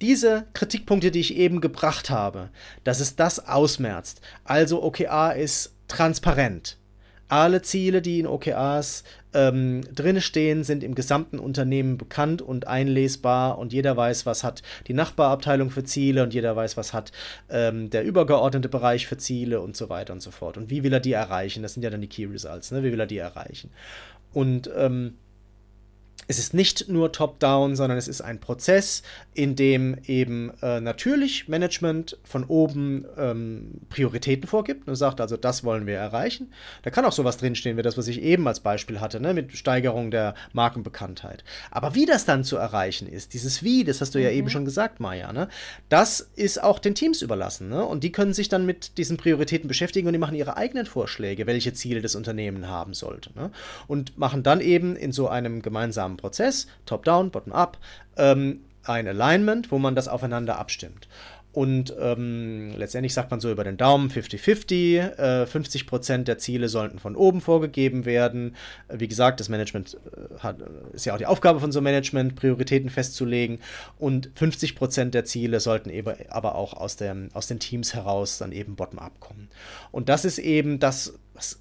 [0.02, 2.50] diese Kritikpunkte, die ich eben gebracht habe,
[2.82, 4.20] dass es das ausmerzt.
[4.44, 6.76] Also OKR ist transparent.
[7.28, 13.58] Alle Ziele, die in OKRs ähm, drin stehen, sind im gesamten Unternehmen bekannt und einlesbar
[13.58, 17.12] und jeder weiß, was hat die Nachbarabteilung für Ziele und jeder weiß, was hat
[17.50, 20.56] ähm, der übergeordnete Bereich für Ziele und so weiter und so fort.
[20.56, 21.62] Und wie will er die erreichen?
[21.62, 22.82] Das sind ja dann die Key Results, ne?
[22.82, 23.70] Wie will er die erreichen?
[24.32, 25.14] Und ähm,
[26.26, 29.02] es ist nicht nur top-down, sondern es ist ein Prozess,
[29.34, 35.64] in dem eben äh, natürlich Management von oben ähm, Prioritäten vorgibt und sagt, also das
[35.64, 36.52] wollen wir erreichen.
[36.82, 39.56] Da kann auch sowas drinstehen, wie das, was ich eben als Beispiel hatte, ne, mit
[39.56, 41.44] Steigerung der Markenbekanntheit.
[41.70, 44.36] Aber wie das dann zu erreichen ist, dieses Wie, das hast du ja mhm.
[44.36, 45.48] eben schon gesagt, Maja, ne,
[45.88, 47.68] das ist auch den Teams überlassen.
[47.68, 50.86] Ne, und die können sich dann mit diesen Prioritäten beschäftigen und die machen ihre eigenen
[50.86, 53.30] Vorschläge, welche Ziele das Unternehmen haben sollte.
[53.34, 53.50] Ne,
[53.86, 57.78] und machen dann eben in so einem gemeinsamen langsamen Prozess, top-down, bottom-up,
[58.16, 61.08] ähm, ein Alignment, wo man das aufeinander abstimmt.
[61.52, 64.98] Und ähm, letztendlich sagt man so über den Daumen 50-50.
[64.98, 68.56] Äh, 50% der Ziele sollten von oben vorgegeben werden.
[68.88, 70.56] Äh, wie gesagt, das Management äh, hat,
[70.92, 73.60] ist ja auch die Aufgabe von so einem Management, Prioritäten festzulegen.
[74.00, 78.50] Und 50% der Ziele sollten eben aber auch aus, der, aus den Teams heraus dann
[78.50, 79.48] eben bottom-up kommen.
[79.92, 81.60] Und das ist eben das, was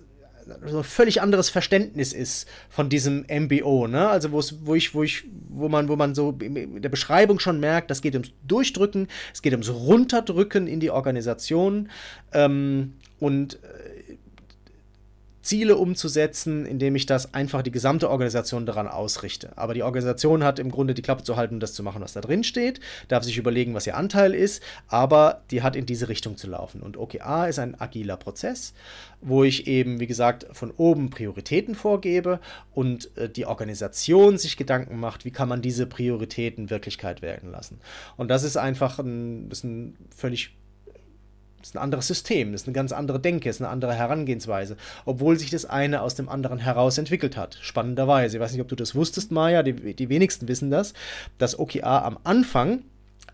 [0.66, 4.08] so ein völlig anderes Verständnis ist von diesem MBO, ne?
[4.10, 7.92] Also wo ich, wo ich, wo man, wo man so in der Beschreibung schon merkt,
[7.92, 11.90] das geht ums Durchdrücken, es geht ums Runterdrücken in die Organisation
[12.34, 13.58] ähm, und äh,
[15.44, 19.52] Ziele umzusetzen, indem ich das einfach die gesamte Organisation daran ausrichte.
[19.58, 22.14] Aber die Organisation hat im Grunde die Klappe zu halten und das zu machen, was
[22.14, 22.80] da drin steht,
[23.10, 26.82] darf sich überlegen, was ihr Anteil ist, aber die hat in diese Richtung zu laufen.
[26.82, 28.74] Und OKA ist ein agiler Prozess,
[29.22, 32.40] wo ich eben, wie gesagt, von oben Prioritäten vorgebe
[32.74, 37.82] und äh, die Organisation sich Gedanken macht, wie kann man diese Prioritäten Wirklichkeit werden lassen.
[38.16, 40.56] Und das ist einfach ein, ist ein völlig
[41.64, 43.94] das ist ein anderes System, das ist eine ganz andere Denke, das ist eine andere
[43.96, 47.58] Herangehensweise, obwohl sich das eine aus dem anderen heraus entwickelt hat.
[47.62, 48.36] Spannenderweise.
[48.36, 50.94] Ich weiß nicht, ob du das wusstest, Maya, die, die wenigsten wissen das,
[51.38, 52.84] dass OKR am Anfang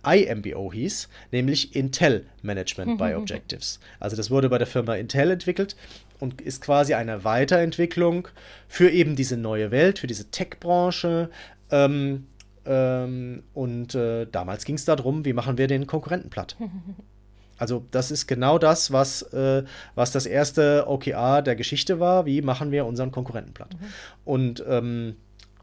[0.03, 3.79] IMBO hieß, nämlich Intel Management by Objectives.
[3.99, 5.75] Also das wurde bei der Firma Intel entwickelt
[6.19, 8.27] und ist quasi eine Weiterentwicklung
[8.67, 11.31] für eben diese neue Welt, für diese Tech-Branche.
[11.71, 12.27] Ähm,
[12.65, 16.55] ähm, und äh, damals ging es darum, wie machen wir den Konkurrenten platt.
[17.59, 19.63] Also das ist genau das, was, äh,
[19.95, 22.25] was das erste OKR der Geschichte war.
[22.25, 23.75] Wie machen wir unseren Konkurrenten platt?
[23.79, 23.85] Mhm.
[24.25, 25.15] Und ähm,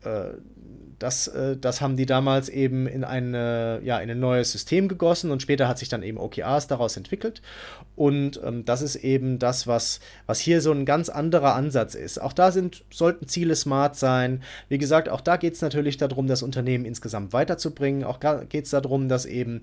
[0.04, 0.34] äh,
[0.98, 5.30] das, äh, das haben die damals eben in, eine, ja, in ein neues System gegossen
[5.30, 7.42] und später hat sich dann eben OKRs daraus entwickelt.
[7.96, 12.20] Und ähm, das ist eben das, was, was hier so ein ganz anderer Ansatz ist.
[12.20, 14.42] Auch da sind, sollten Ziele smart sein.
[14.68, 18.04] Wie gesagt, auch da geht es natürlich darum, das Unternehmen insgesamt weiterzubringen.
[18.04, 19.60] Auch geht es darum, dass eben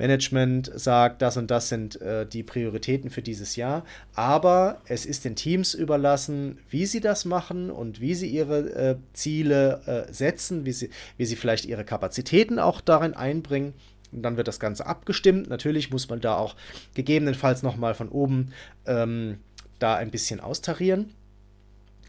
[0.00, 3.84] Management sagt, das und das sind äh, die Prioritäten für dieses Jahr.
[4.14, 8.96] Aber es ist den Teams überlassen, wie sie das machen und wie sie ihre äh,
[9.12, 13.74] Ziele äh, setzen, wie sie, wie sie vielleicht ihre Kapazitäten auch darin einbringen.
[14.10, 15.50] Und dann wird das Ganze abgestimmt.
[15.50, 16.56] Natürlich muss man da auch
[16.94, 18.52] gegebenenfalls nochmal von oben
[18.86, 19.36] ähm,
[19.80, 21.12] da ein bisschen austarieren.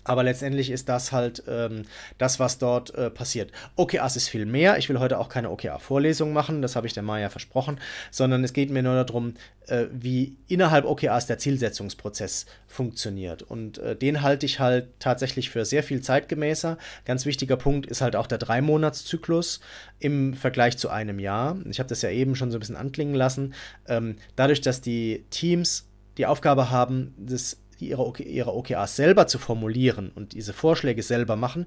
[0.04, 1.84] Aber letztendlich ist das halt ähm,
[2.18, 3.52] das, was dort äh, passiert.
[3.76, 4.78] OKRs ist viel mehr.
[4.78, 8.54] Ich will heute auch keine OKR-Vorlesung machen, das habe ich der Maya versprochen, sondern es
[8.54, 9.36] geht mir nur darum,
[9.68, 13.44] äh, wie innerhalb OKRs der Zielsetzungsprozess funktioniert.
[13.44, 16.78] Und äh, den halte ich halt tatsächlich für sehr viel zeitgemäßer.
[17.06, 19.60] Ganz wichtiger Punkt ist halt auch der Drei-Monats-Zyklus
[20.00, 21.58] im Vergleich zu einem Jahr.
[21.70, 23.54] Ich habe das ja eben schon so ein bisschen anklingen lassen.
[23.88, 25.88] Ähm, dadurch, dass die Teams
[26.18, 31.66] die Aufgabe haben, das ihre, ihre OKRs selber zu formulieren und diese Vorschläge selber machen,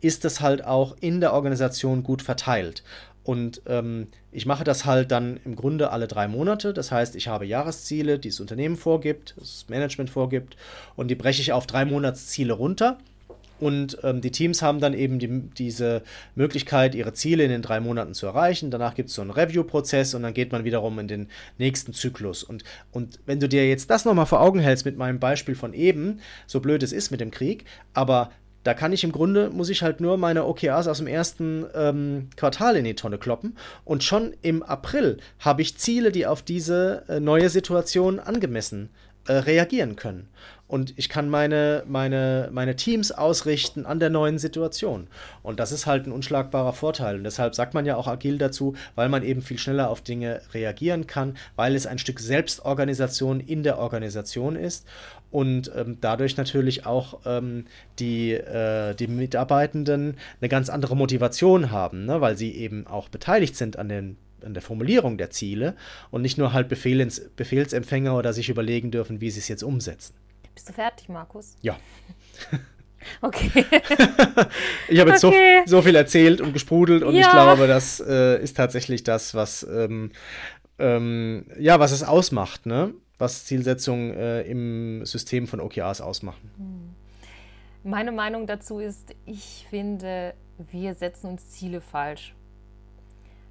[0.00, 2.82] ist das halt auch in der Organisation gut verteilt.
[3.26, 6.72] Und ähm, ich mache das halt dann im Grunde alle drei Monate.
[6.72, 10.56] Das heißt, ich habe Jahresziele, die das Unternehmen vorgibt, das Management vorgibt,
[10.94, 12.98] und die breche ich auf drei Monatsziele runter.
[13.58, 16.02] Und ähm, die Teams haben dann eben die, diese
[16.34, 18.70] Möglichkeit, ihre Ziele in den drei Monaten zu erreichen.
[18.70, 22.42] Danach gibt es so einen Review-Prozess und dann geht man wiederum in den nächsten Zyklus.
[22.42, 25.72] Und, und wenn du dir jetzt das nochmal vor Augen hältst mit meinem Beispiel von
[25.72, 27.64] eben, so blöd es ist mit dem Krieg,
[27.94, 28.30] aber
[28.66, 32.30] da kann ich im Grunde, muss ich halt nur meine OKRs aus dem ersten ähm,
[32.36, 33.56] Quartal in die Tonne kloppen.
[33.84, 38.90] Und schon im April habe ich Ziele, die auf diese äh, neue Situation angemessen
[39.26, 40.28] äh, reagieren können
[40.68, 45.06] und ich kann meine, meine, meine Teams ausrichten an der neuen Situation.
[45.42, 47.16] Und das ist halt ein unschlagbarer Vorteil.
[47.16, 50.40] Und deshalb sagt man ja auch agil dazu, weil man eben viel schneller auf Dinge
[50.54, 54.86] reagieren kann, weil es ein Stück Selbstorganisation in der Organisation ist
[55.30, 57.66] und ähm, dadurch natürlich auch ähm,
[57.98, 62.20] die, äh, die Mitarbeitenden eine ganz andere Motivation haben, ne?
[62.20, 65.76] weil sie eben auch beteiligt sind an den an der Formulierung der Ziele
[66.10, 70.14] und nicht nur halt Befehlens, Befehlsempfänger oder sich überlegen dürfen, wie sie es jetzt umsetzen.
[70.54, 71.56] Bist du fertig, Markus?
[71.62, 71.76] Ja.
[73.22, 73.50] Okay.
[74.88, 75.62] ich habe jetzt okay.
[75.64, 77.20] so, so, viel erzählt und gesprudelt und ja.
[77.20, 80.10] ich glaube, das äh, ist tatsächlich das, was, ähm,
[80.80, 82.94] ähm, ja, was es ausmacht, ne?
[83.18, 86.50] was Zielsetzungen äh, im System von OKRs ausmachen.
[86.56, 86.94] Hm.
[87.90, 92.34] Meine Meinung dazu ist, ich finde, wir setzen uns Ziele falsch.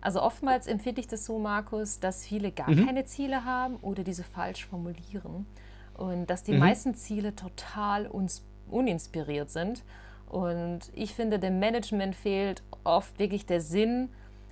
[0.06, 2.86] Also oftmals empfinde ich das so, Markus, dass viele gar mhm.
[2.86, 5.48] keine Ziele haben oder diese falsch formulieren
[5.96, 6.60] und dass die mhm.
[6.60, 9.84] meisten Ziele total uns uninspiriert sind.
[10.30, 14.10] Und ich finde, dem Management fehlt oft wirklich der Sinn,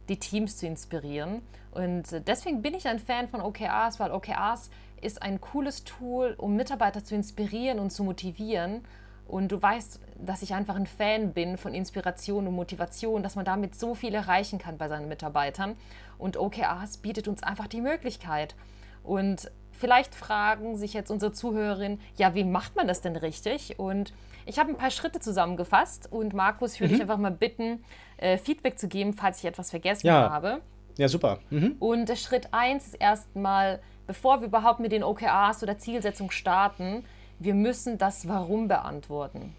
[0.10, 1.44] die Teams zu inspirieren.
[1.70, 6.56] Und deswegen bin ich ein Fan von OKRs, weil OKRs ist ein cooles Tool, um
[6.56, 8.82] Mitarbeiter zu inspirieren und zu motivieren.
[9.28, 13.46] Und du weißt, dass ich einfach ein Fan bin von Inspiration und Motivation, dass man
[13.46, 15.76] damit so viel erreichen kann bei seinen Mitarbeitern.
[16.18, 18.56] Und OKRs bietet uns einfach die Möglichkeit.
[19.04, 23.80] Und Vielleicht fragen sich jetzt unsere Zuhörerinnen, ja, wie macht man das denn richtig?
[23.80, 24.14] Und
[24.46, 26.96] ich habe ein paar Schritte zusammengefasst und Markus, würde mhm.
[26.96, 27.84] ich einfach mal bitten,
[28.18, 30.30] äh, Feedback zu geben, falls ich etwas vergessen ja.
[30.30, 30.62] habe.
[30.98, 31.40] Ja, super.
[31.50, 31.76] Mhm.
[31.80, 37.04] Und Schritt 1 ist erstmal, bevor wir überhaupt mit den OKRs oder Zielsetzungen starten,
[37.44, 39.56] wir müssen das Warum beantworten.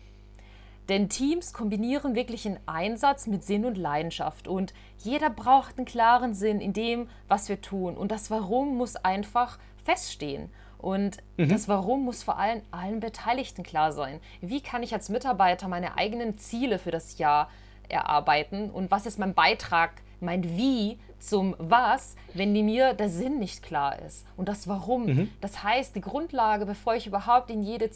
[0.89, 6.35] Denn Teams kombinieren wirklich einen Einsatz mit Sinn und Leidenschaft und jeder braucht einen klaren
[6.35, 7.97] Sinn in dem, was wir tun.
[7.97, 10.51] Und das Warum muss einfach feststehen.
[10.79, 11.49] Und mhm.
[11.49, 14.21] das Warum muss vor allem allen Beteiligten klar sein.
[14.43, 17.49] Wie kann ich als Mitarbeiter meine eigenen Ziele für das Jahr
[17.89, 23.63] erarbeiten und was ist mein Beitrag, mein Wie zum Was, wenn mir der Sinn nicht
[23.63, 25.07] klar ist und das Warum.
[25.07, 25.31] Mhm.
[25.41, 27.91] Das heißt, die Grundlage, bevor ich überhaupt in jede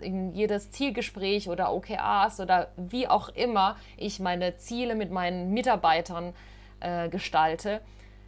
[0.00, 6.32] in jedes Zielgespräch oder OKRs oder wie auch immer ich meine Ziele mit meinen Mitarbeitern
[6.80, 7.80] äh, gestalte,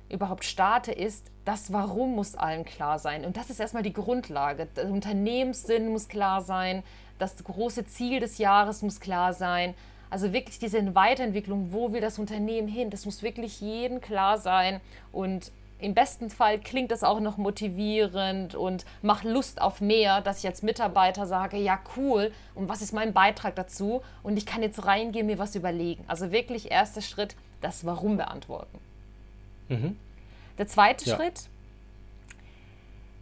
[0.08, 3.24] überhaupt starte, ist, das Warum muss allen klar sein.
[3.24, 4.68] Und das ist erstmal die Grundlage.
[4.76, 6.84] Der Unternehmenssinn muss klar sein,
[7.18, 9.74] das große Ziel des Jahres muss klar sein.
[10.12, 14.82] Also wirklich diese Weiterentwicklung, wo will das Unternehmen hin, das muss wirklich jedem klar sein.
[15.10, 20.40] Und im besten Fall klingt das auch noch motivierend und macht Lust auf mehr, dass
[20.40, 24.02] ich als Mitarbeiter sage, ja cool, und was ist mein Beitrag dazu?
[24.22, 26.04] Und ich kann jetzt reingehen, mir was überlegen.
[26.08, 28.78] Also wirklich erster Schritt, das Warum beantworten.
[29.70, 29.96] Mhm.
[30.58, 31.16] Der zweite ja.
[31.16, 31.48] Schritt,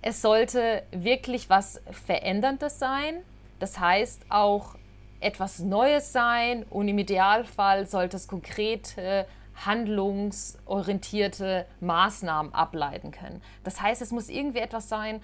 [0.02, 3.18] es sollte wirklich was Veränderndes sein.
[3.60, 4.74] Das heißt auch
[5.20, 9.26] etwas Neues sein und im Idealfall sollte es konkrete,
[9.66, 13.42] handlungsorientierte Maßnahmen ableiten können.
[13.62, 15.20] Das heißt, es muss irgendwie etwas sein,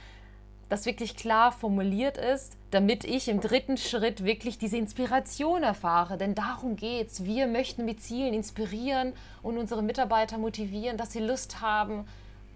[0.68, 6.18] das wirklich klar formuliert ist, damit ich im dritten Schritt wirklich diese Inspiration erfahre.
[6.18, 7.24] Denn darum geht es.
[7.24, 12.04] Wir möchten mit Zielen inspirieren und unsere Mitarbeiter motivieren, dass sie Lust haben,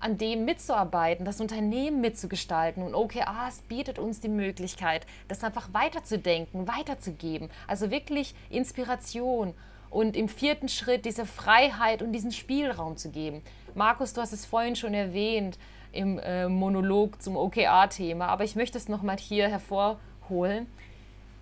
[0.01, 2.83] an dem mitzuarbeiten, das Unternehmen mitzugestalten.
[2.83, 7.51] Und OKRs bietet uns die Möglichkeit, das einfach weiterzudenken, weiterzugeben.
[7.67, 9.55] Also wirklich Inspiration
[9.91, 13.43] und im vierten Schritt diese Freiheit und diesen Spielraum zu geben.
[13.75, 15.59] Markus, du hast es vorhin schon erwähnt
[15.93, 20.67] im äh, Monolog zum OKR-Thema, aber ich möchte es nochmal hier hervorholen.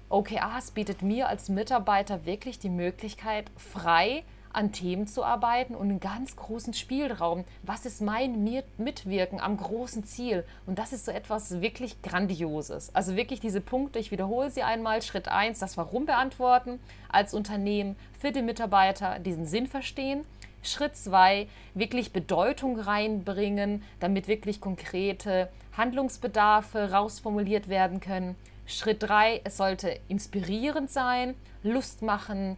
[0.09, 6.01] OKRs bietet mir als Mitarbeiter wirklich die Möglichkeit, frei an Themen zu arbeiten und einen
[6.01, 7.45] ganz großen Spielraum.
[7.63, 8.45] Was ist mein
[8.77, 10.45] Mitwirken am großen Ziel?
[10.67, 12.95] Und das ist so etwas wirklich Grandioses.
[12.95, 15.03] Also wirklich diese Punkte, ich wiederhole sie einmal.
[15.03, 20.25] Schritt 1, das Warum beantworten als Unternehmen für den Mitarbeiter, diesen Sinn verstehen.
[20.63, 28.35] Schritt 2, wirklich Bedeutung reinbringen, damit wirklich konkrete Handlungsbedarfe rausformuliert werden können.
[28.67, 32.57] Schritt 3, es sollte inspirierend sein, Lust machen,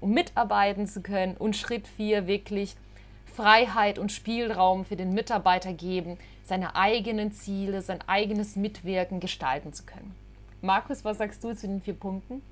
[0.00, 1.36] um mitarbeiten zu können.
[1.36, 2.76] Und Schritt 4, wirklich
[3.34, 9.84] Freiheit und Spielraum für den Mitarbeiter geben, seine eigenen Ziele, sein eigenes Mitwirken gestalten zu
[9.84, 10.14] können.
[10.62, 12.42] Markus, was sagst du zu den vier Punkten?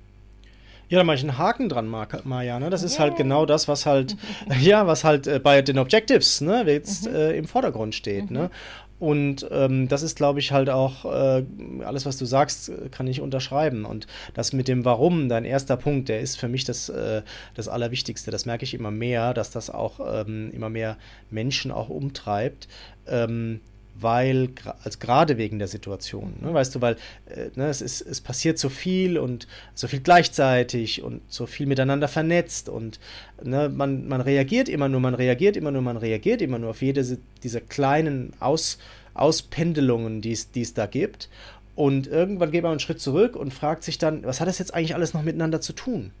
[0.87, 1.87] Ja, da mache ich einen Haken dran,
[2.23, 2.59] Maja.
[2.59, 2.71] Ne?
[2.71, 3.01] Das ist yeah.
[3.01, 4.17] halt genau das, was halt,
[4.59, 7.15] ja, was halt äh, bei den Objectives ne, jetzt mhm.
[7.15, 8.31] äh, im Vordergrund steht.
[8.31, 8.39] Ne?
[8.39, 8.45] Mhm.
[8.45, 8.51] Ne?
[8.99, 11.43] Und ähm, das ist, glaube ich, halt auch äh,
[11.83, 13.85] alles, was du sagst, kann ich unterschreiben.
[13.85, 17.21] Und das mit dem Warum, dein erster Punkt, der ist für mich das, äh,
[17.55, 18.29] das Allerwichtigste.
[18.29, 20.97] Das merke ich immer mehr, dass das auch ähm, immer mehr
[21.31, 22.67] Menschen auch umtreibt.
[23.07, 23.61] Ähm,
[24.01, 24.49] weil,
[24.83, 26.95] als gerade wegen der Situation, ne, weißt du, weil
[27.27, 31.65] äh, ne, es, ist, es passiert so viel und so viel gleichzeitig und so viel
[31.65, 32.99] miteinander vernetzt und
[33.43, 36.81] ne, man, man reagiert immer nur, man reagiert immer nur, man reagiert immer nur auf
[36.81, 38.77] jede dieser kleinen Aus,
[39.13, 41.29] Auspendelungen, die es da gibt.
[41.75, 44.73] Und irgendwann geht man einen Schritt zurück und fragt sich dann, was hat das jetzt
[44.73, 46.11] eigentlich alles noch miteinander zu tun?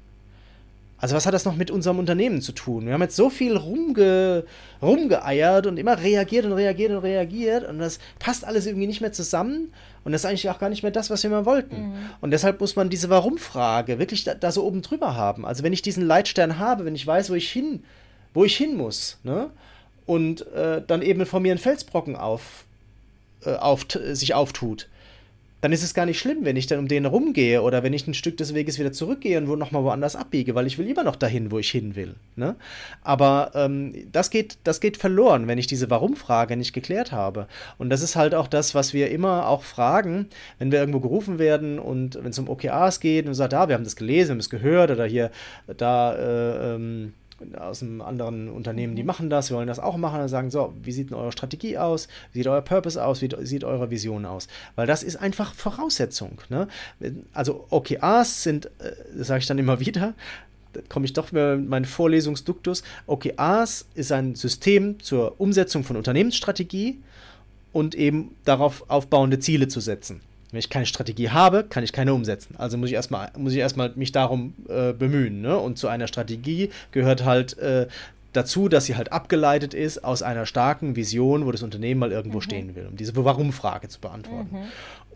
[1.01, 2.85] Also was hat das noch mit unserem Unternehmen zu tun?
[2.85, 4.43] Wir haben jetzt so viel rumge,
[4.81, 9.13] rumgeeiert und immer reagiert und reagiert und reagiert und das passt alles irgendwie nicht mehr
[9.13, 9.71] zusammen
[10.03, 11.89] und das ist eigentlich auch gar nicht mehr das, was wir mal wollten.
[11.89, 11.95] Mhm.
[12.21, 15.45] Und deshalb muss man diese Warum-Frage wirklich da, da, so oben drüber haben.
[15.45, 17.83] Also wenn ich diesen Leitstern habe, wenn ich weiß, wo ich hin,
[18.33, 19.49] wo ich hin muss, ne?
[20.05, 22.65] und äh, dann eben vor mir ein Felsbrocken auf,
[23.45, 24.87] äh, auf, sich auftut,
[25.61, 28.07] dann ist es gar nicht schlimm, wenn ich dann um den rumgehe oder wenn ich
[28.07, 31.03] ein Stück des Weges wieder zurückgehe und wo nochmal woanders abbiege, weil ich will immer
[31.03, 32.15] noch dahin, wo ich hin will.
[32.35, 32.55] Ne?
[33.01, 37.47] Aber ähm, das, geht, das geht verloren, wenn ich diese Warum-Frage nicht geklärt habe.
[37.77, 40.27] Und das ist halt auch das, was wir immer auch fragen,
[40.59, 43.75] wenn wir irgendwo gerufen werden und wenn es um OKRs geht und sagt, ja, wir
[43.75, 45.31] haben das gelesen, wir haben es gehört oder hier,
[45.77, 47.13] da, äh, ähm,
[47.57, 49.07] aus einem anderen Unternehmen, die mhm.
[49.07, 51.77] machen das, wir wollen das auch machen und sagen, so, wie sieht denn eure Strategie
[51.77, 52.07] aus?
[52.33, 53.21] Wie sieht euer Purpose aus?
[53.21, 54.47] Wie sieht eure Vision aus?
[54.75, 56.41] Weil das ist einfach Voraussetzung.
[56.49, 56.67] Ne?
[57.33, 60.13] Also OKRs sind, äh, das sage ich dann immer wieder,
[60.73, 62.83] da komme ich doch mit meinem Vorlesungsduktus.
[63.07, 66.99] OKRs ist ein System zur Umsetzung von Unternehmensstrategie
[67.73, 70.21] und eben darauf aufbauende Ziele zu setzen.
[70.51, 72.55] Wenn ich keine Strategie habe, kann ich keine umsetzen.
[72.57, 75.41] Also muss ich erstmal, muss ich erstmal mich darum äh, bemühen.
[75.41, 75.57] Ne?
[75.57, 77.87] Und zu einer Strategie gehört halt äh,
[78.33, 82.37] dazu, dass sie halt abgeleitet ist aus einer starken Vision, wo das Unternehmen mal irgendwo
[82.37, 82.43] mhm.
[82.43, 84.55] stehen will, um diese Warum-Frage zu beantworten.
[84.55, 84.63] Mhm.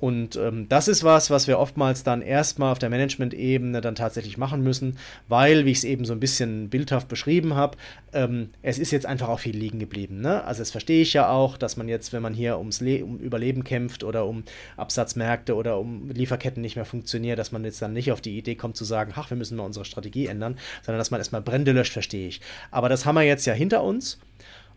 [0.03, 4.37] Und ähm, das ist was, was wir oftmals dann erstmal auf der Management-Ebene dann tatsächlich
[4.37, 4.97] machen müssen,
[5.29, 7.77] weil, wie ich es eben so ein bisschen bildhaft beschrieben habe,
[8.11, 10.19] ähm, es ist jetzt einfach auch viel liegen geblieben.
[10.19, 10.43] Ne?
[10.43, 13.17] Also das verstehe ich ja auch, dass man jetzt, wenn man hier ums Le um
[13.17, 14.43] Überleben kämpft oder um
[14.75, 18.55] Absatzmärkte oder um Lieferketten nicht mehr funktioniert, dass man jetzt dann nicht auf die Idee
[18.55, 21.71] kommt zu sagen, ach, wir müssen mal unsere Strategie ändern, sondern dass man erstmal Brände
[21.71, 22.41] löscht, verstehe ich.
[22.71, 24.19] Aber das haben wir jetzt ja hinter uns.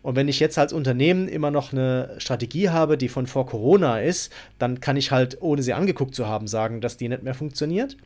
[0.07, 3.99] Und wenn ich jetzt als Unternehmen immer noch eine Strategie habe, die von vor Corona
[3.99, 7.33] ist, dann kann ich halt, ohne sie angeguckt zu haben, sagen, dass die nicht mehr
[7.33, 7.97] funktioniert.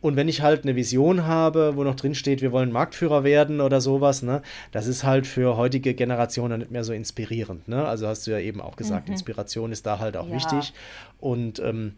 [0.00, 3.60] Und wenn ich halt eine Vision habe, wo noch drin steht, wir wollen Marktführer werden
[3.60, 7.68] oder sowas, ne, das ist halt für heutige Generationen nicht mehr so inspirierend.
[7.68, 7.86] Ne?
[7.86, 9.12] Also hast du ja eben auch gesagt, mhm.
[9.12, 10.34] Inspiration ist da halt auch ja.
[10.34, 10.72] wichtig.
[11.20, 11.92] Und ähm,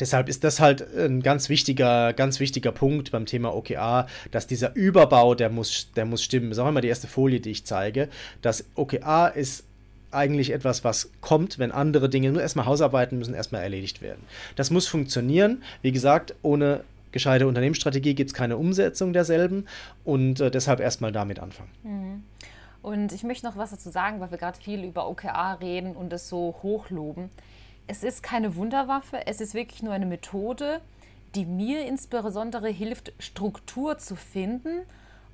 [0.00, 4.74] Deshalb ist das halt ein ganz wichtiger, ganz wichtiger Punkt beim Thema OKA, dass dieser
[4.74, 6.52] Überbau, der muss, der muss stimmen.
[6.52, 8.08] Sagen wir mal die erste Folie, die ich zeige.
[8.42, 9.64] Das OKA ist
[10.10, 14.22] eigentlich etwas, was kommt, wenn andere Dinge nur erstmal Hausarbeiten müssen, erstmal erledigt werden.
[14.54, 15.62] Das muss funktionieren.
[15.82, 19.66] Wie gesagt, ohne gescheite Unternehmensstrategie gibt es keine Umsetzung derselben
[20.04, 21.70] und äh, deshalb erstmal damit anfangen.
[21.82, 22.24] Mhm.
[22.82, 26.12] Und ich möchte noch was dazu sagen, weil wir gerade viel über OKA reden und
[26.12, 27.30] es so hochloben
[27.86, 30.80] es ist keine Wunderwaffe, es ist wirklich nur eine Methode,
[31.34, 34.82] die mir insbesondere hilft, Struktur zu finden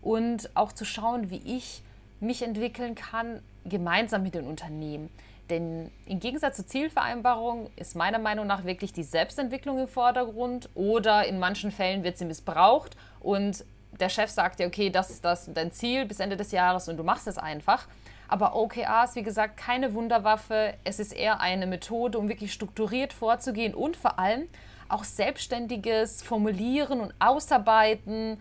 [0.02, 1.82] und auch zu schauen, wie ich
[2.20, 5.10] mich entwickeln kann, gemeinsam mit den Unternehmen.
[5.50, 11.26] Denn im Gegensatz zur Zielvereinbarung ist meiner Meinung nach wirklich die Selbstentwicklung im Vordergrund oder
[11.26, 13.64] in manchen Fällen wird sie missbraucht und
[14.00, 16.96] der Chef sagt dir, okay, das ist das dein Ziel bis Ende des Jahres und
[16.96, 17.86] du machst es einfach.
[18.32, 20.72] Aber OKR ist, wie gesagt, keine Wunderwaffe.
[20.84, 24.48] Es ist eher eine Methode, um wirklich strukturiert vorzugehen und vor allem
[24.88, 28.40] auch selbstständiges Formulieren und Ausarbeiten,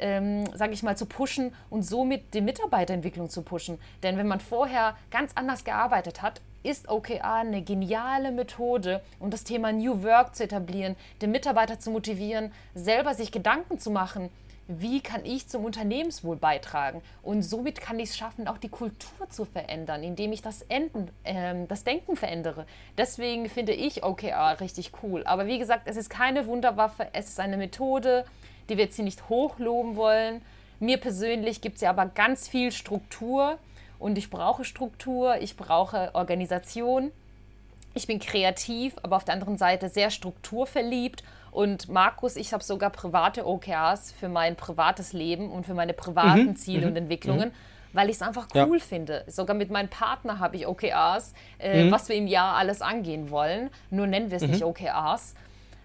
[0.00, 3.78] ähm, sage ich mal, zu pushen und somit die Mitarbeiterentwicklung zu pushen.
[4.02, 9.44] Denn wenn man vorher ganz anders gearbeitet hat, ist OKR eine geniale Methode, um das
[9.44, 14.28] Thema New Work zu etablieren, den Mitarbeiter zu motivieren, selber sich Gedanken zu machen,
[14.78, 17.02] wie kann ich zum Unternehmenswohl beitragen?
[17.22, 21.10] Und somit kann ich es schaffen, auch die Kultur zu verändern, indem ich das, Enden,
[21.24, 22.66] äh, das Denken verändere.
[22.96, 25.24] Deswegen finde ich OKR richtig cool.
[25.24, 28.24] Aber wie gesagt, es ist keine Wunderwaffe, es ist eine Methode,
[28.68, 30.40] die wir jetzt hier nicht hochloben wollen.
[30.78, 33.58] Mir persönlich gibt es ja aber ganz viel Struktur
[33.98, 37.10] und ich brauche Struktur, ich brauche Organisation.
[37.94, 42.90] Ich bin kreativ, aber auf der anderen Seite sehr strukturverliebt und Markus, ich habe sogar
[42.90, 46.56] private OKRs für mein privates Leben und für meine privaten mhm.
[46.56, 46.88] Ziele mhm.
[46.88, 47.48] und Entwicklungen.
[47.48, 47.54] Mhm.
[47.92, 48.84] Weil ich es einfach cool ja.
[48.84, 49.24] finde.
[49.26, 51.90] Sogar mit meinem Partner habe ich OKRs, äh, mhm.
[51.90, 53.68] was wir im Jahr alles angehen wollen.
[53.90, 54.68] Nur nennen wir es nicht mhm.
[54.68, 55.34] OKRs.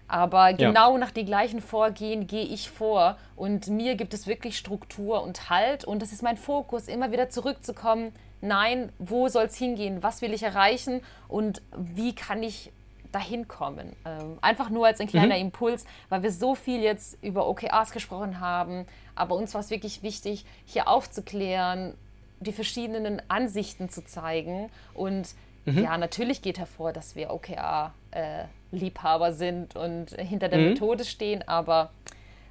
[0.06, 0.98] Aber genau ja.
[0.98, 3.16] nach den gleichen Vorgehen gehe ich vor.
[3.34, 5.84] Und mir gibt es wirklich Struktur und Halt.
[5.84, 8.12] Und das ist mein Fokus, immer wieder zurückzukommen.
[8.40, 10.02] Nein, wo soll es hingehen?
[10.02, 11.00] Was will ich erreichen?
[11.28, 12.70] Und wie kann ich
[13.16, 13.96] dahin kommen.
[14.04, 15.46] Ähm, einfach nur als ein kleiner mhm.
[15.46, 18.84] Impuls, weil wir so viel jetzt über OKRs gesprochen haben.
[19.14, 21.94] Aber uns war es wirklich wichtig, hier aufzuklären,
[22.40, 24.70] die verschiedenen Ansichten zu zeigen.
[24.92, 25.28] Und
[25.64, 25.84] mhm.
[25.84, 30.68] ja, natürlich geht hervor, dass wir OKR-Liebhaber äh, sind und hinter der mhm.
[30.70, 31.90] Methode stehen, aber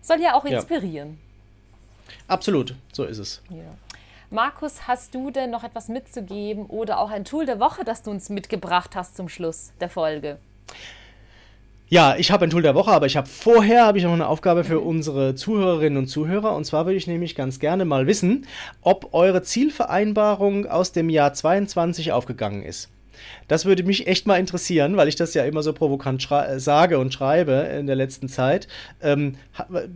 [0.01, 1.19] soll ja auch inspirieren.
[2.07, 2.15] Ja.
[2.27, 3.41] Absolut, so ist es.
[3.49, 3.71] Ja.
[4.29, 8.11] Markus, hast du denn noch etwas mitzugeben oder auch ein Tool der Woche, das du
[8.11, 10.39] uns mitgebracht hast zum Schluss der Folge?
[11.87, 14.27] Ja, ich habe ein Tool der Woche, aber ich habe vorher habe ich noch eine
[14.27, 16.55] Aufgabe für unsere Zuhörerinnen und Zuhörer.
[16.55, 18.47] Und zwar würde ich nämlich ganz gerne mal wissen,
[18.81, 22.89] ob eure Zielvereinbarung aus dem Jahr 22 aufgegangen ist.
[23.47, 27.13] Das würde mich echt mal interessieren, weil ich das ja immer so provokant sage und
[27.13, 28.67] schreibe in der letzten Zeit.
[29.01, 29.35] Ähm,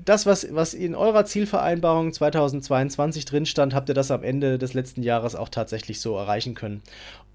[0.06, 4.74] das, was, was in eurer Zielvereinbarung 2022 drin stand, habt ihr das am Ende des
[4.74, 6.82] letzten Jahres auch tatsächlich so erreichen können?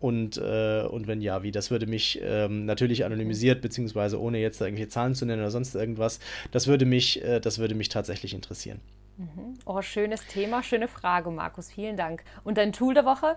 [0.00, 1.50] Und, äh, und wenn ja, wie?
[1.50, 5.74] Das würde mich ähm, natürlich anonymisiert, beziehungsweise ohne jetzt irgendwelche Zahlen zu nennen oder sonst
[5.74, 6.20] irgendwas,
[6.50, 8.80] das würde mich, äh, das würde mich tatsächlich interessieren.
[9.16, 9.54] Mhm.
[9.64, 11.70] Oh, schönes Thema, schöne Frage, Markus.
[11.70, 12.22] Vielen Dank.
[12.42, 13.36] Und dein Tool der Woche?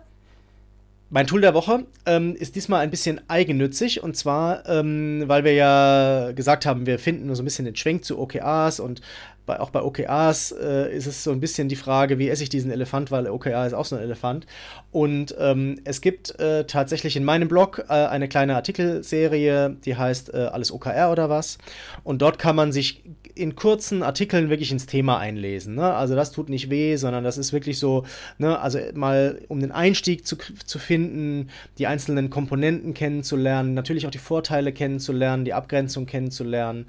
[1.10, 4.03] Mein Tool der Woche ähm, ist diesmal ein bisschen eigennützig.
[4.03, 8.03] Und zwar, ähm, weil wir ja gesagt haben, wir finden so ein bisschen den Schwenk
[8.03, 9.01] zu OKRs und
[9.48, 12.50] bei, auch bei OKRs äh, ist es so ein bisschen die Frage, wie esse ich
[12.50, 14.45] diesen Elefant, weil OKR ist auch so ein Elefant.
[14.91, 20.34] Und ähm, es gibt äh, tatsächlich in meinem Blog äh, eine kleine Artikelserie, die heißt
[20.34, 21.58] äh, Alles OKR oder was.
[22.04, 23.04] Und dort kann man sich
[23.38, 25.76] in kurzen Artikeln wirklich ins Thema einlesen.
[25.76, 25.93] Ne?
[25.93, 28.04] Also das tut nicht weh, sondern das ist wirklich so,
[28.38, 28.60] ne?
[28.60, 30.36] also mal um den Einstieg zu,
[30.66, 36.88] zu finden, die einzelnen Komponenten kennenzulernen, natürlich auch die Vorteile kennenzulernen, die Abgrenzung kennenzulernen.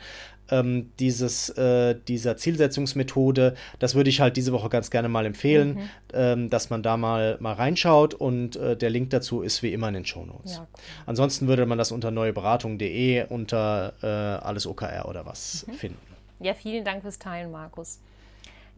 [0.51, 3.55] Ähm, dieses, äh, dieser Zielsetzungsmethode.
[3.79, 5.81] Das würde ich halt diese Woche ganz gerne mal empfehlen, mhm.
[6.13, 9.89] ähm, dass man da mal, mal reinschaut und äh, der Link dazu ist wie immer
[9.89, 10.57] in den Shownotes.
[10.57, 10.83] Ja, cool.
[11.07, 15.73] Ansonsten würde man das unter neueberatung.de unter äh, alles OKR oder was mhm.
[15.73, 16.17] finden.
[16.41, 17.99] Ja, vielen Dank fürs Teilen, Markus.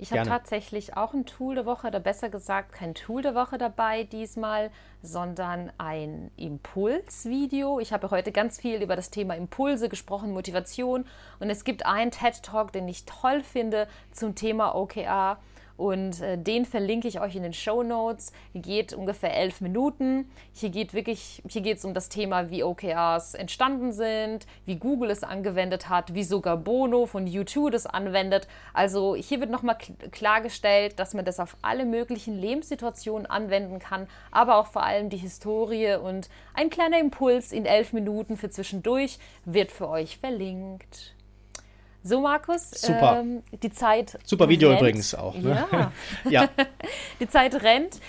[0.00, 3.58] Ich habe tatsächlich auch ein Tool der Woche, oder besser gesagt kein Tool der Woche
[3.58, 4.70] dabei diesmal,
[5.02, 7.80] sondern ein Impulsvideo.
[7.80, 11.04] Ich habe heute ganz viel über das Thema Impulse gesprochen, Motivation.
[11.38, 15.38] Und es gibt einen TED Talk, den ich toll finde zum Thema OKR.
[15.80, 18.32] Und äh, den verlinke ich euch in den Show Notes.
[18.54, 20.30] Geht ungefähr elf Minuten.
[20.52, 25.08] Hier geht wirklich, hier geht es um das Thema, wie OKRs entstanden sind, wie Google
[25.08, 28.46] es angewendet hat, wie sogar Bono von YouTube das anwendet.
[28.74, 29.78] Also hier wird nochmal
[30.10, 35.16] klargestellt, dass man das auf alle möglichen Lebenssituationen anwenden kann, aber auch vor allem die
[35.16, 41.14] Historie und ein kleiner Impuls in elf Minuten für zwischendurch wird für euch verlinkt.
[42.02, 43.20] So, Markus, Super.
[43.20, 44.18] Ähm, die Zeit.
[44.24, 44.80] Super Video rennt.
[44.80, 45.36] übrigens auch.
[45.36, 45.66] Ne?
[45.70, 45.92] Ja.
[46.30, 46.48] ja.
[47.20, 48.00] die Zeit rennt.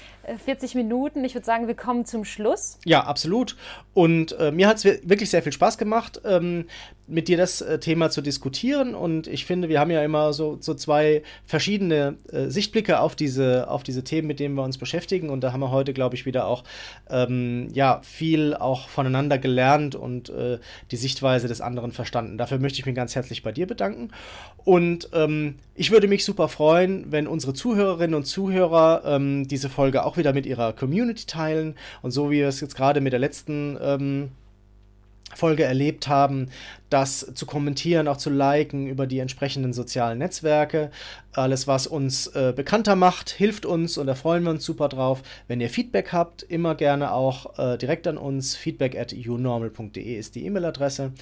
[0.46, 1.26] 40 äh, Minuten.
[1.26, 2.78] Ich würde sagen, wir kommen zum Schluss.
[2.86, 3.58] Ja, absolut.
[3.94, 6.68] Und äh, mir hat es wirklich sehr viel Spaß gemacht, ähm,
[7.12, 8.95] mit dir das äh, Thema zu diskutieren.
[8.95, 13.70] Und ich finde, wir haben ja immer so, so zwei verschiedene äh, Sichtblicke auf diese,
[13.70, 15.30] auf diese Themen, mit denen wir uns beschäftigen.
[15.30, 16.64] Und da haben wir heute, glaube ich, wieder auch
[17.09, 20.59] ähm, ja, viel auch voneinander gelernt und äh,
[20.89, 22.38] die Sichtweise des anderen verstanden.
[22.38, 24.12] Dafür möchte ich mich ganz herzlich bei dir bedanken.
[24.64, 30.05] Und ähm, ich würde mich super freuen, wenn unsere Zuhörerinnen und Zuhörer ähm, diese Folge
[30.05, 31.76] auch wieder mit ihrer Community teilen.
[32.01, 34.32] Und so wie wir es jetzt gerade mit der letzten ähm,
[35.36, 36.50] Folge erlebt haben,
[36.92, 40.92] das zu kommentieren, auch zu liken über die entsprechenden sozialen Netzwerke.
[41.32, 45.24] Alles, was uns äh, bekannter macht, hilft uns und da freuen wir uns super drauf.
[45.48, 48.58] Wenn ihr Feedback habt, immer gerne auch äh, direkt an uns.
[48.58, 51.14] Feedback at unormal.de ist die E-Mail-Adresse.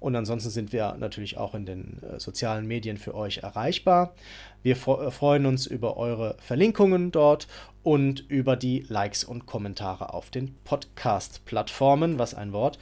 [0.00, 4.14] Und ansonsten sind wir natürlich auch in den äh, sozialen Medien für euch erreichbar.
[4.62, 7.48] Wir äh, freuen uns über eure Verlinkungen dort
[7.82, 12.78] und über die Likes und Kommentare auf den Podcast-Plattformen, was ein Wort.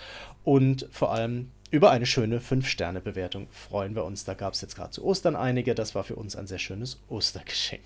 [0.46, 4.24] Und vor allem über eine schöne 5-Sterne-Bewertung freuen wir uns.
[4.24, 5.74] Da gab es jetzt gerade zu Ostern einige.
[5.74, 7.82] Das war für uns ein sehr schönes Ostergeschenk.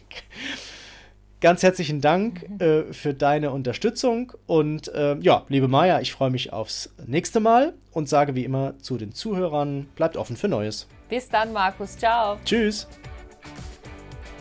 [1.40, 2.60] Ganz herzlichen Dank mhm.
[2.60, 4.34] äh, für deine Unterstützung.
[4.46, 8.78] Und äh, ja, liebe Maja, ich freue mich aufs nächste Mal und sage wie immer
[8.80, 10.86] zu den Zuhörern, bleibt offen für Neues.
[11.08, 11.96] Bis dann, Markus.
[11.96, 12.36] Ciao.
[12.44, 12.86] Tschüss.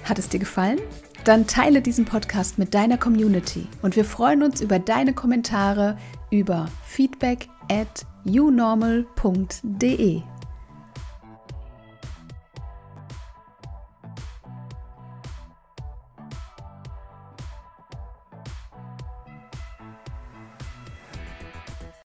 [0.04, 0.80] Hat es dir gefallen?
[1.24, 5.98] Dann teile diesen Podcast mit deiner Community und wir freuen uns über deine Kommentare
[6.32, 10.24] über feedback at unormal.de.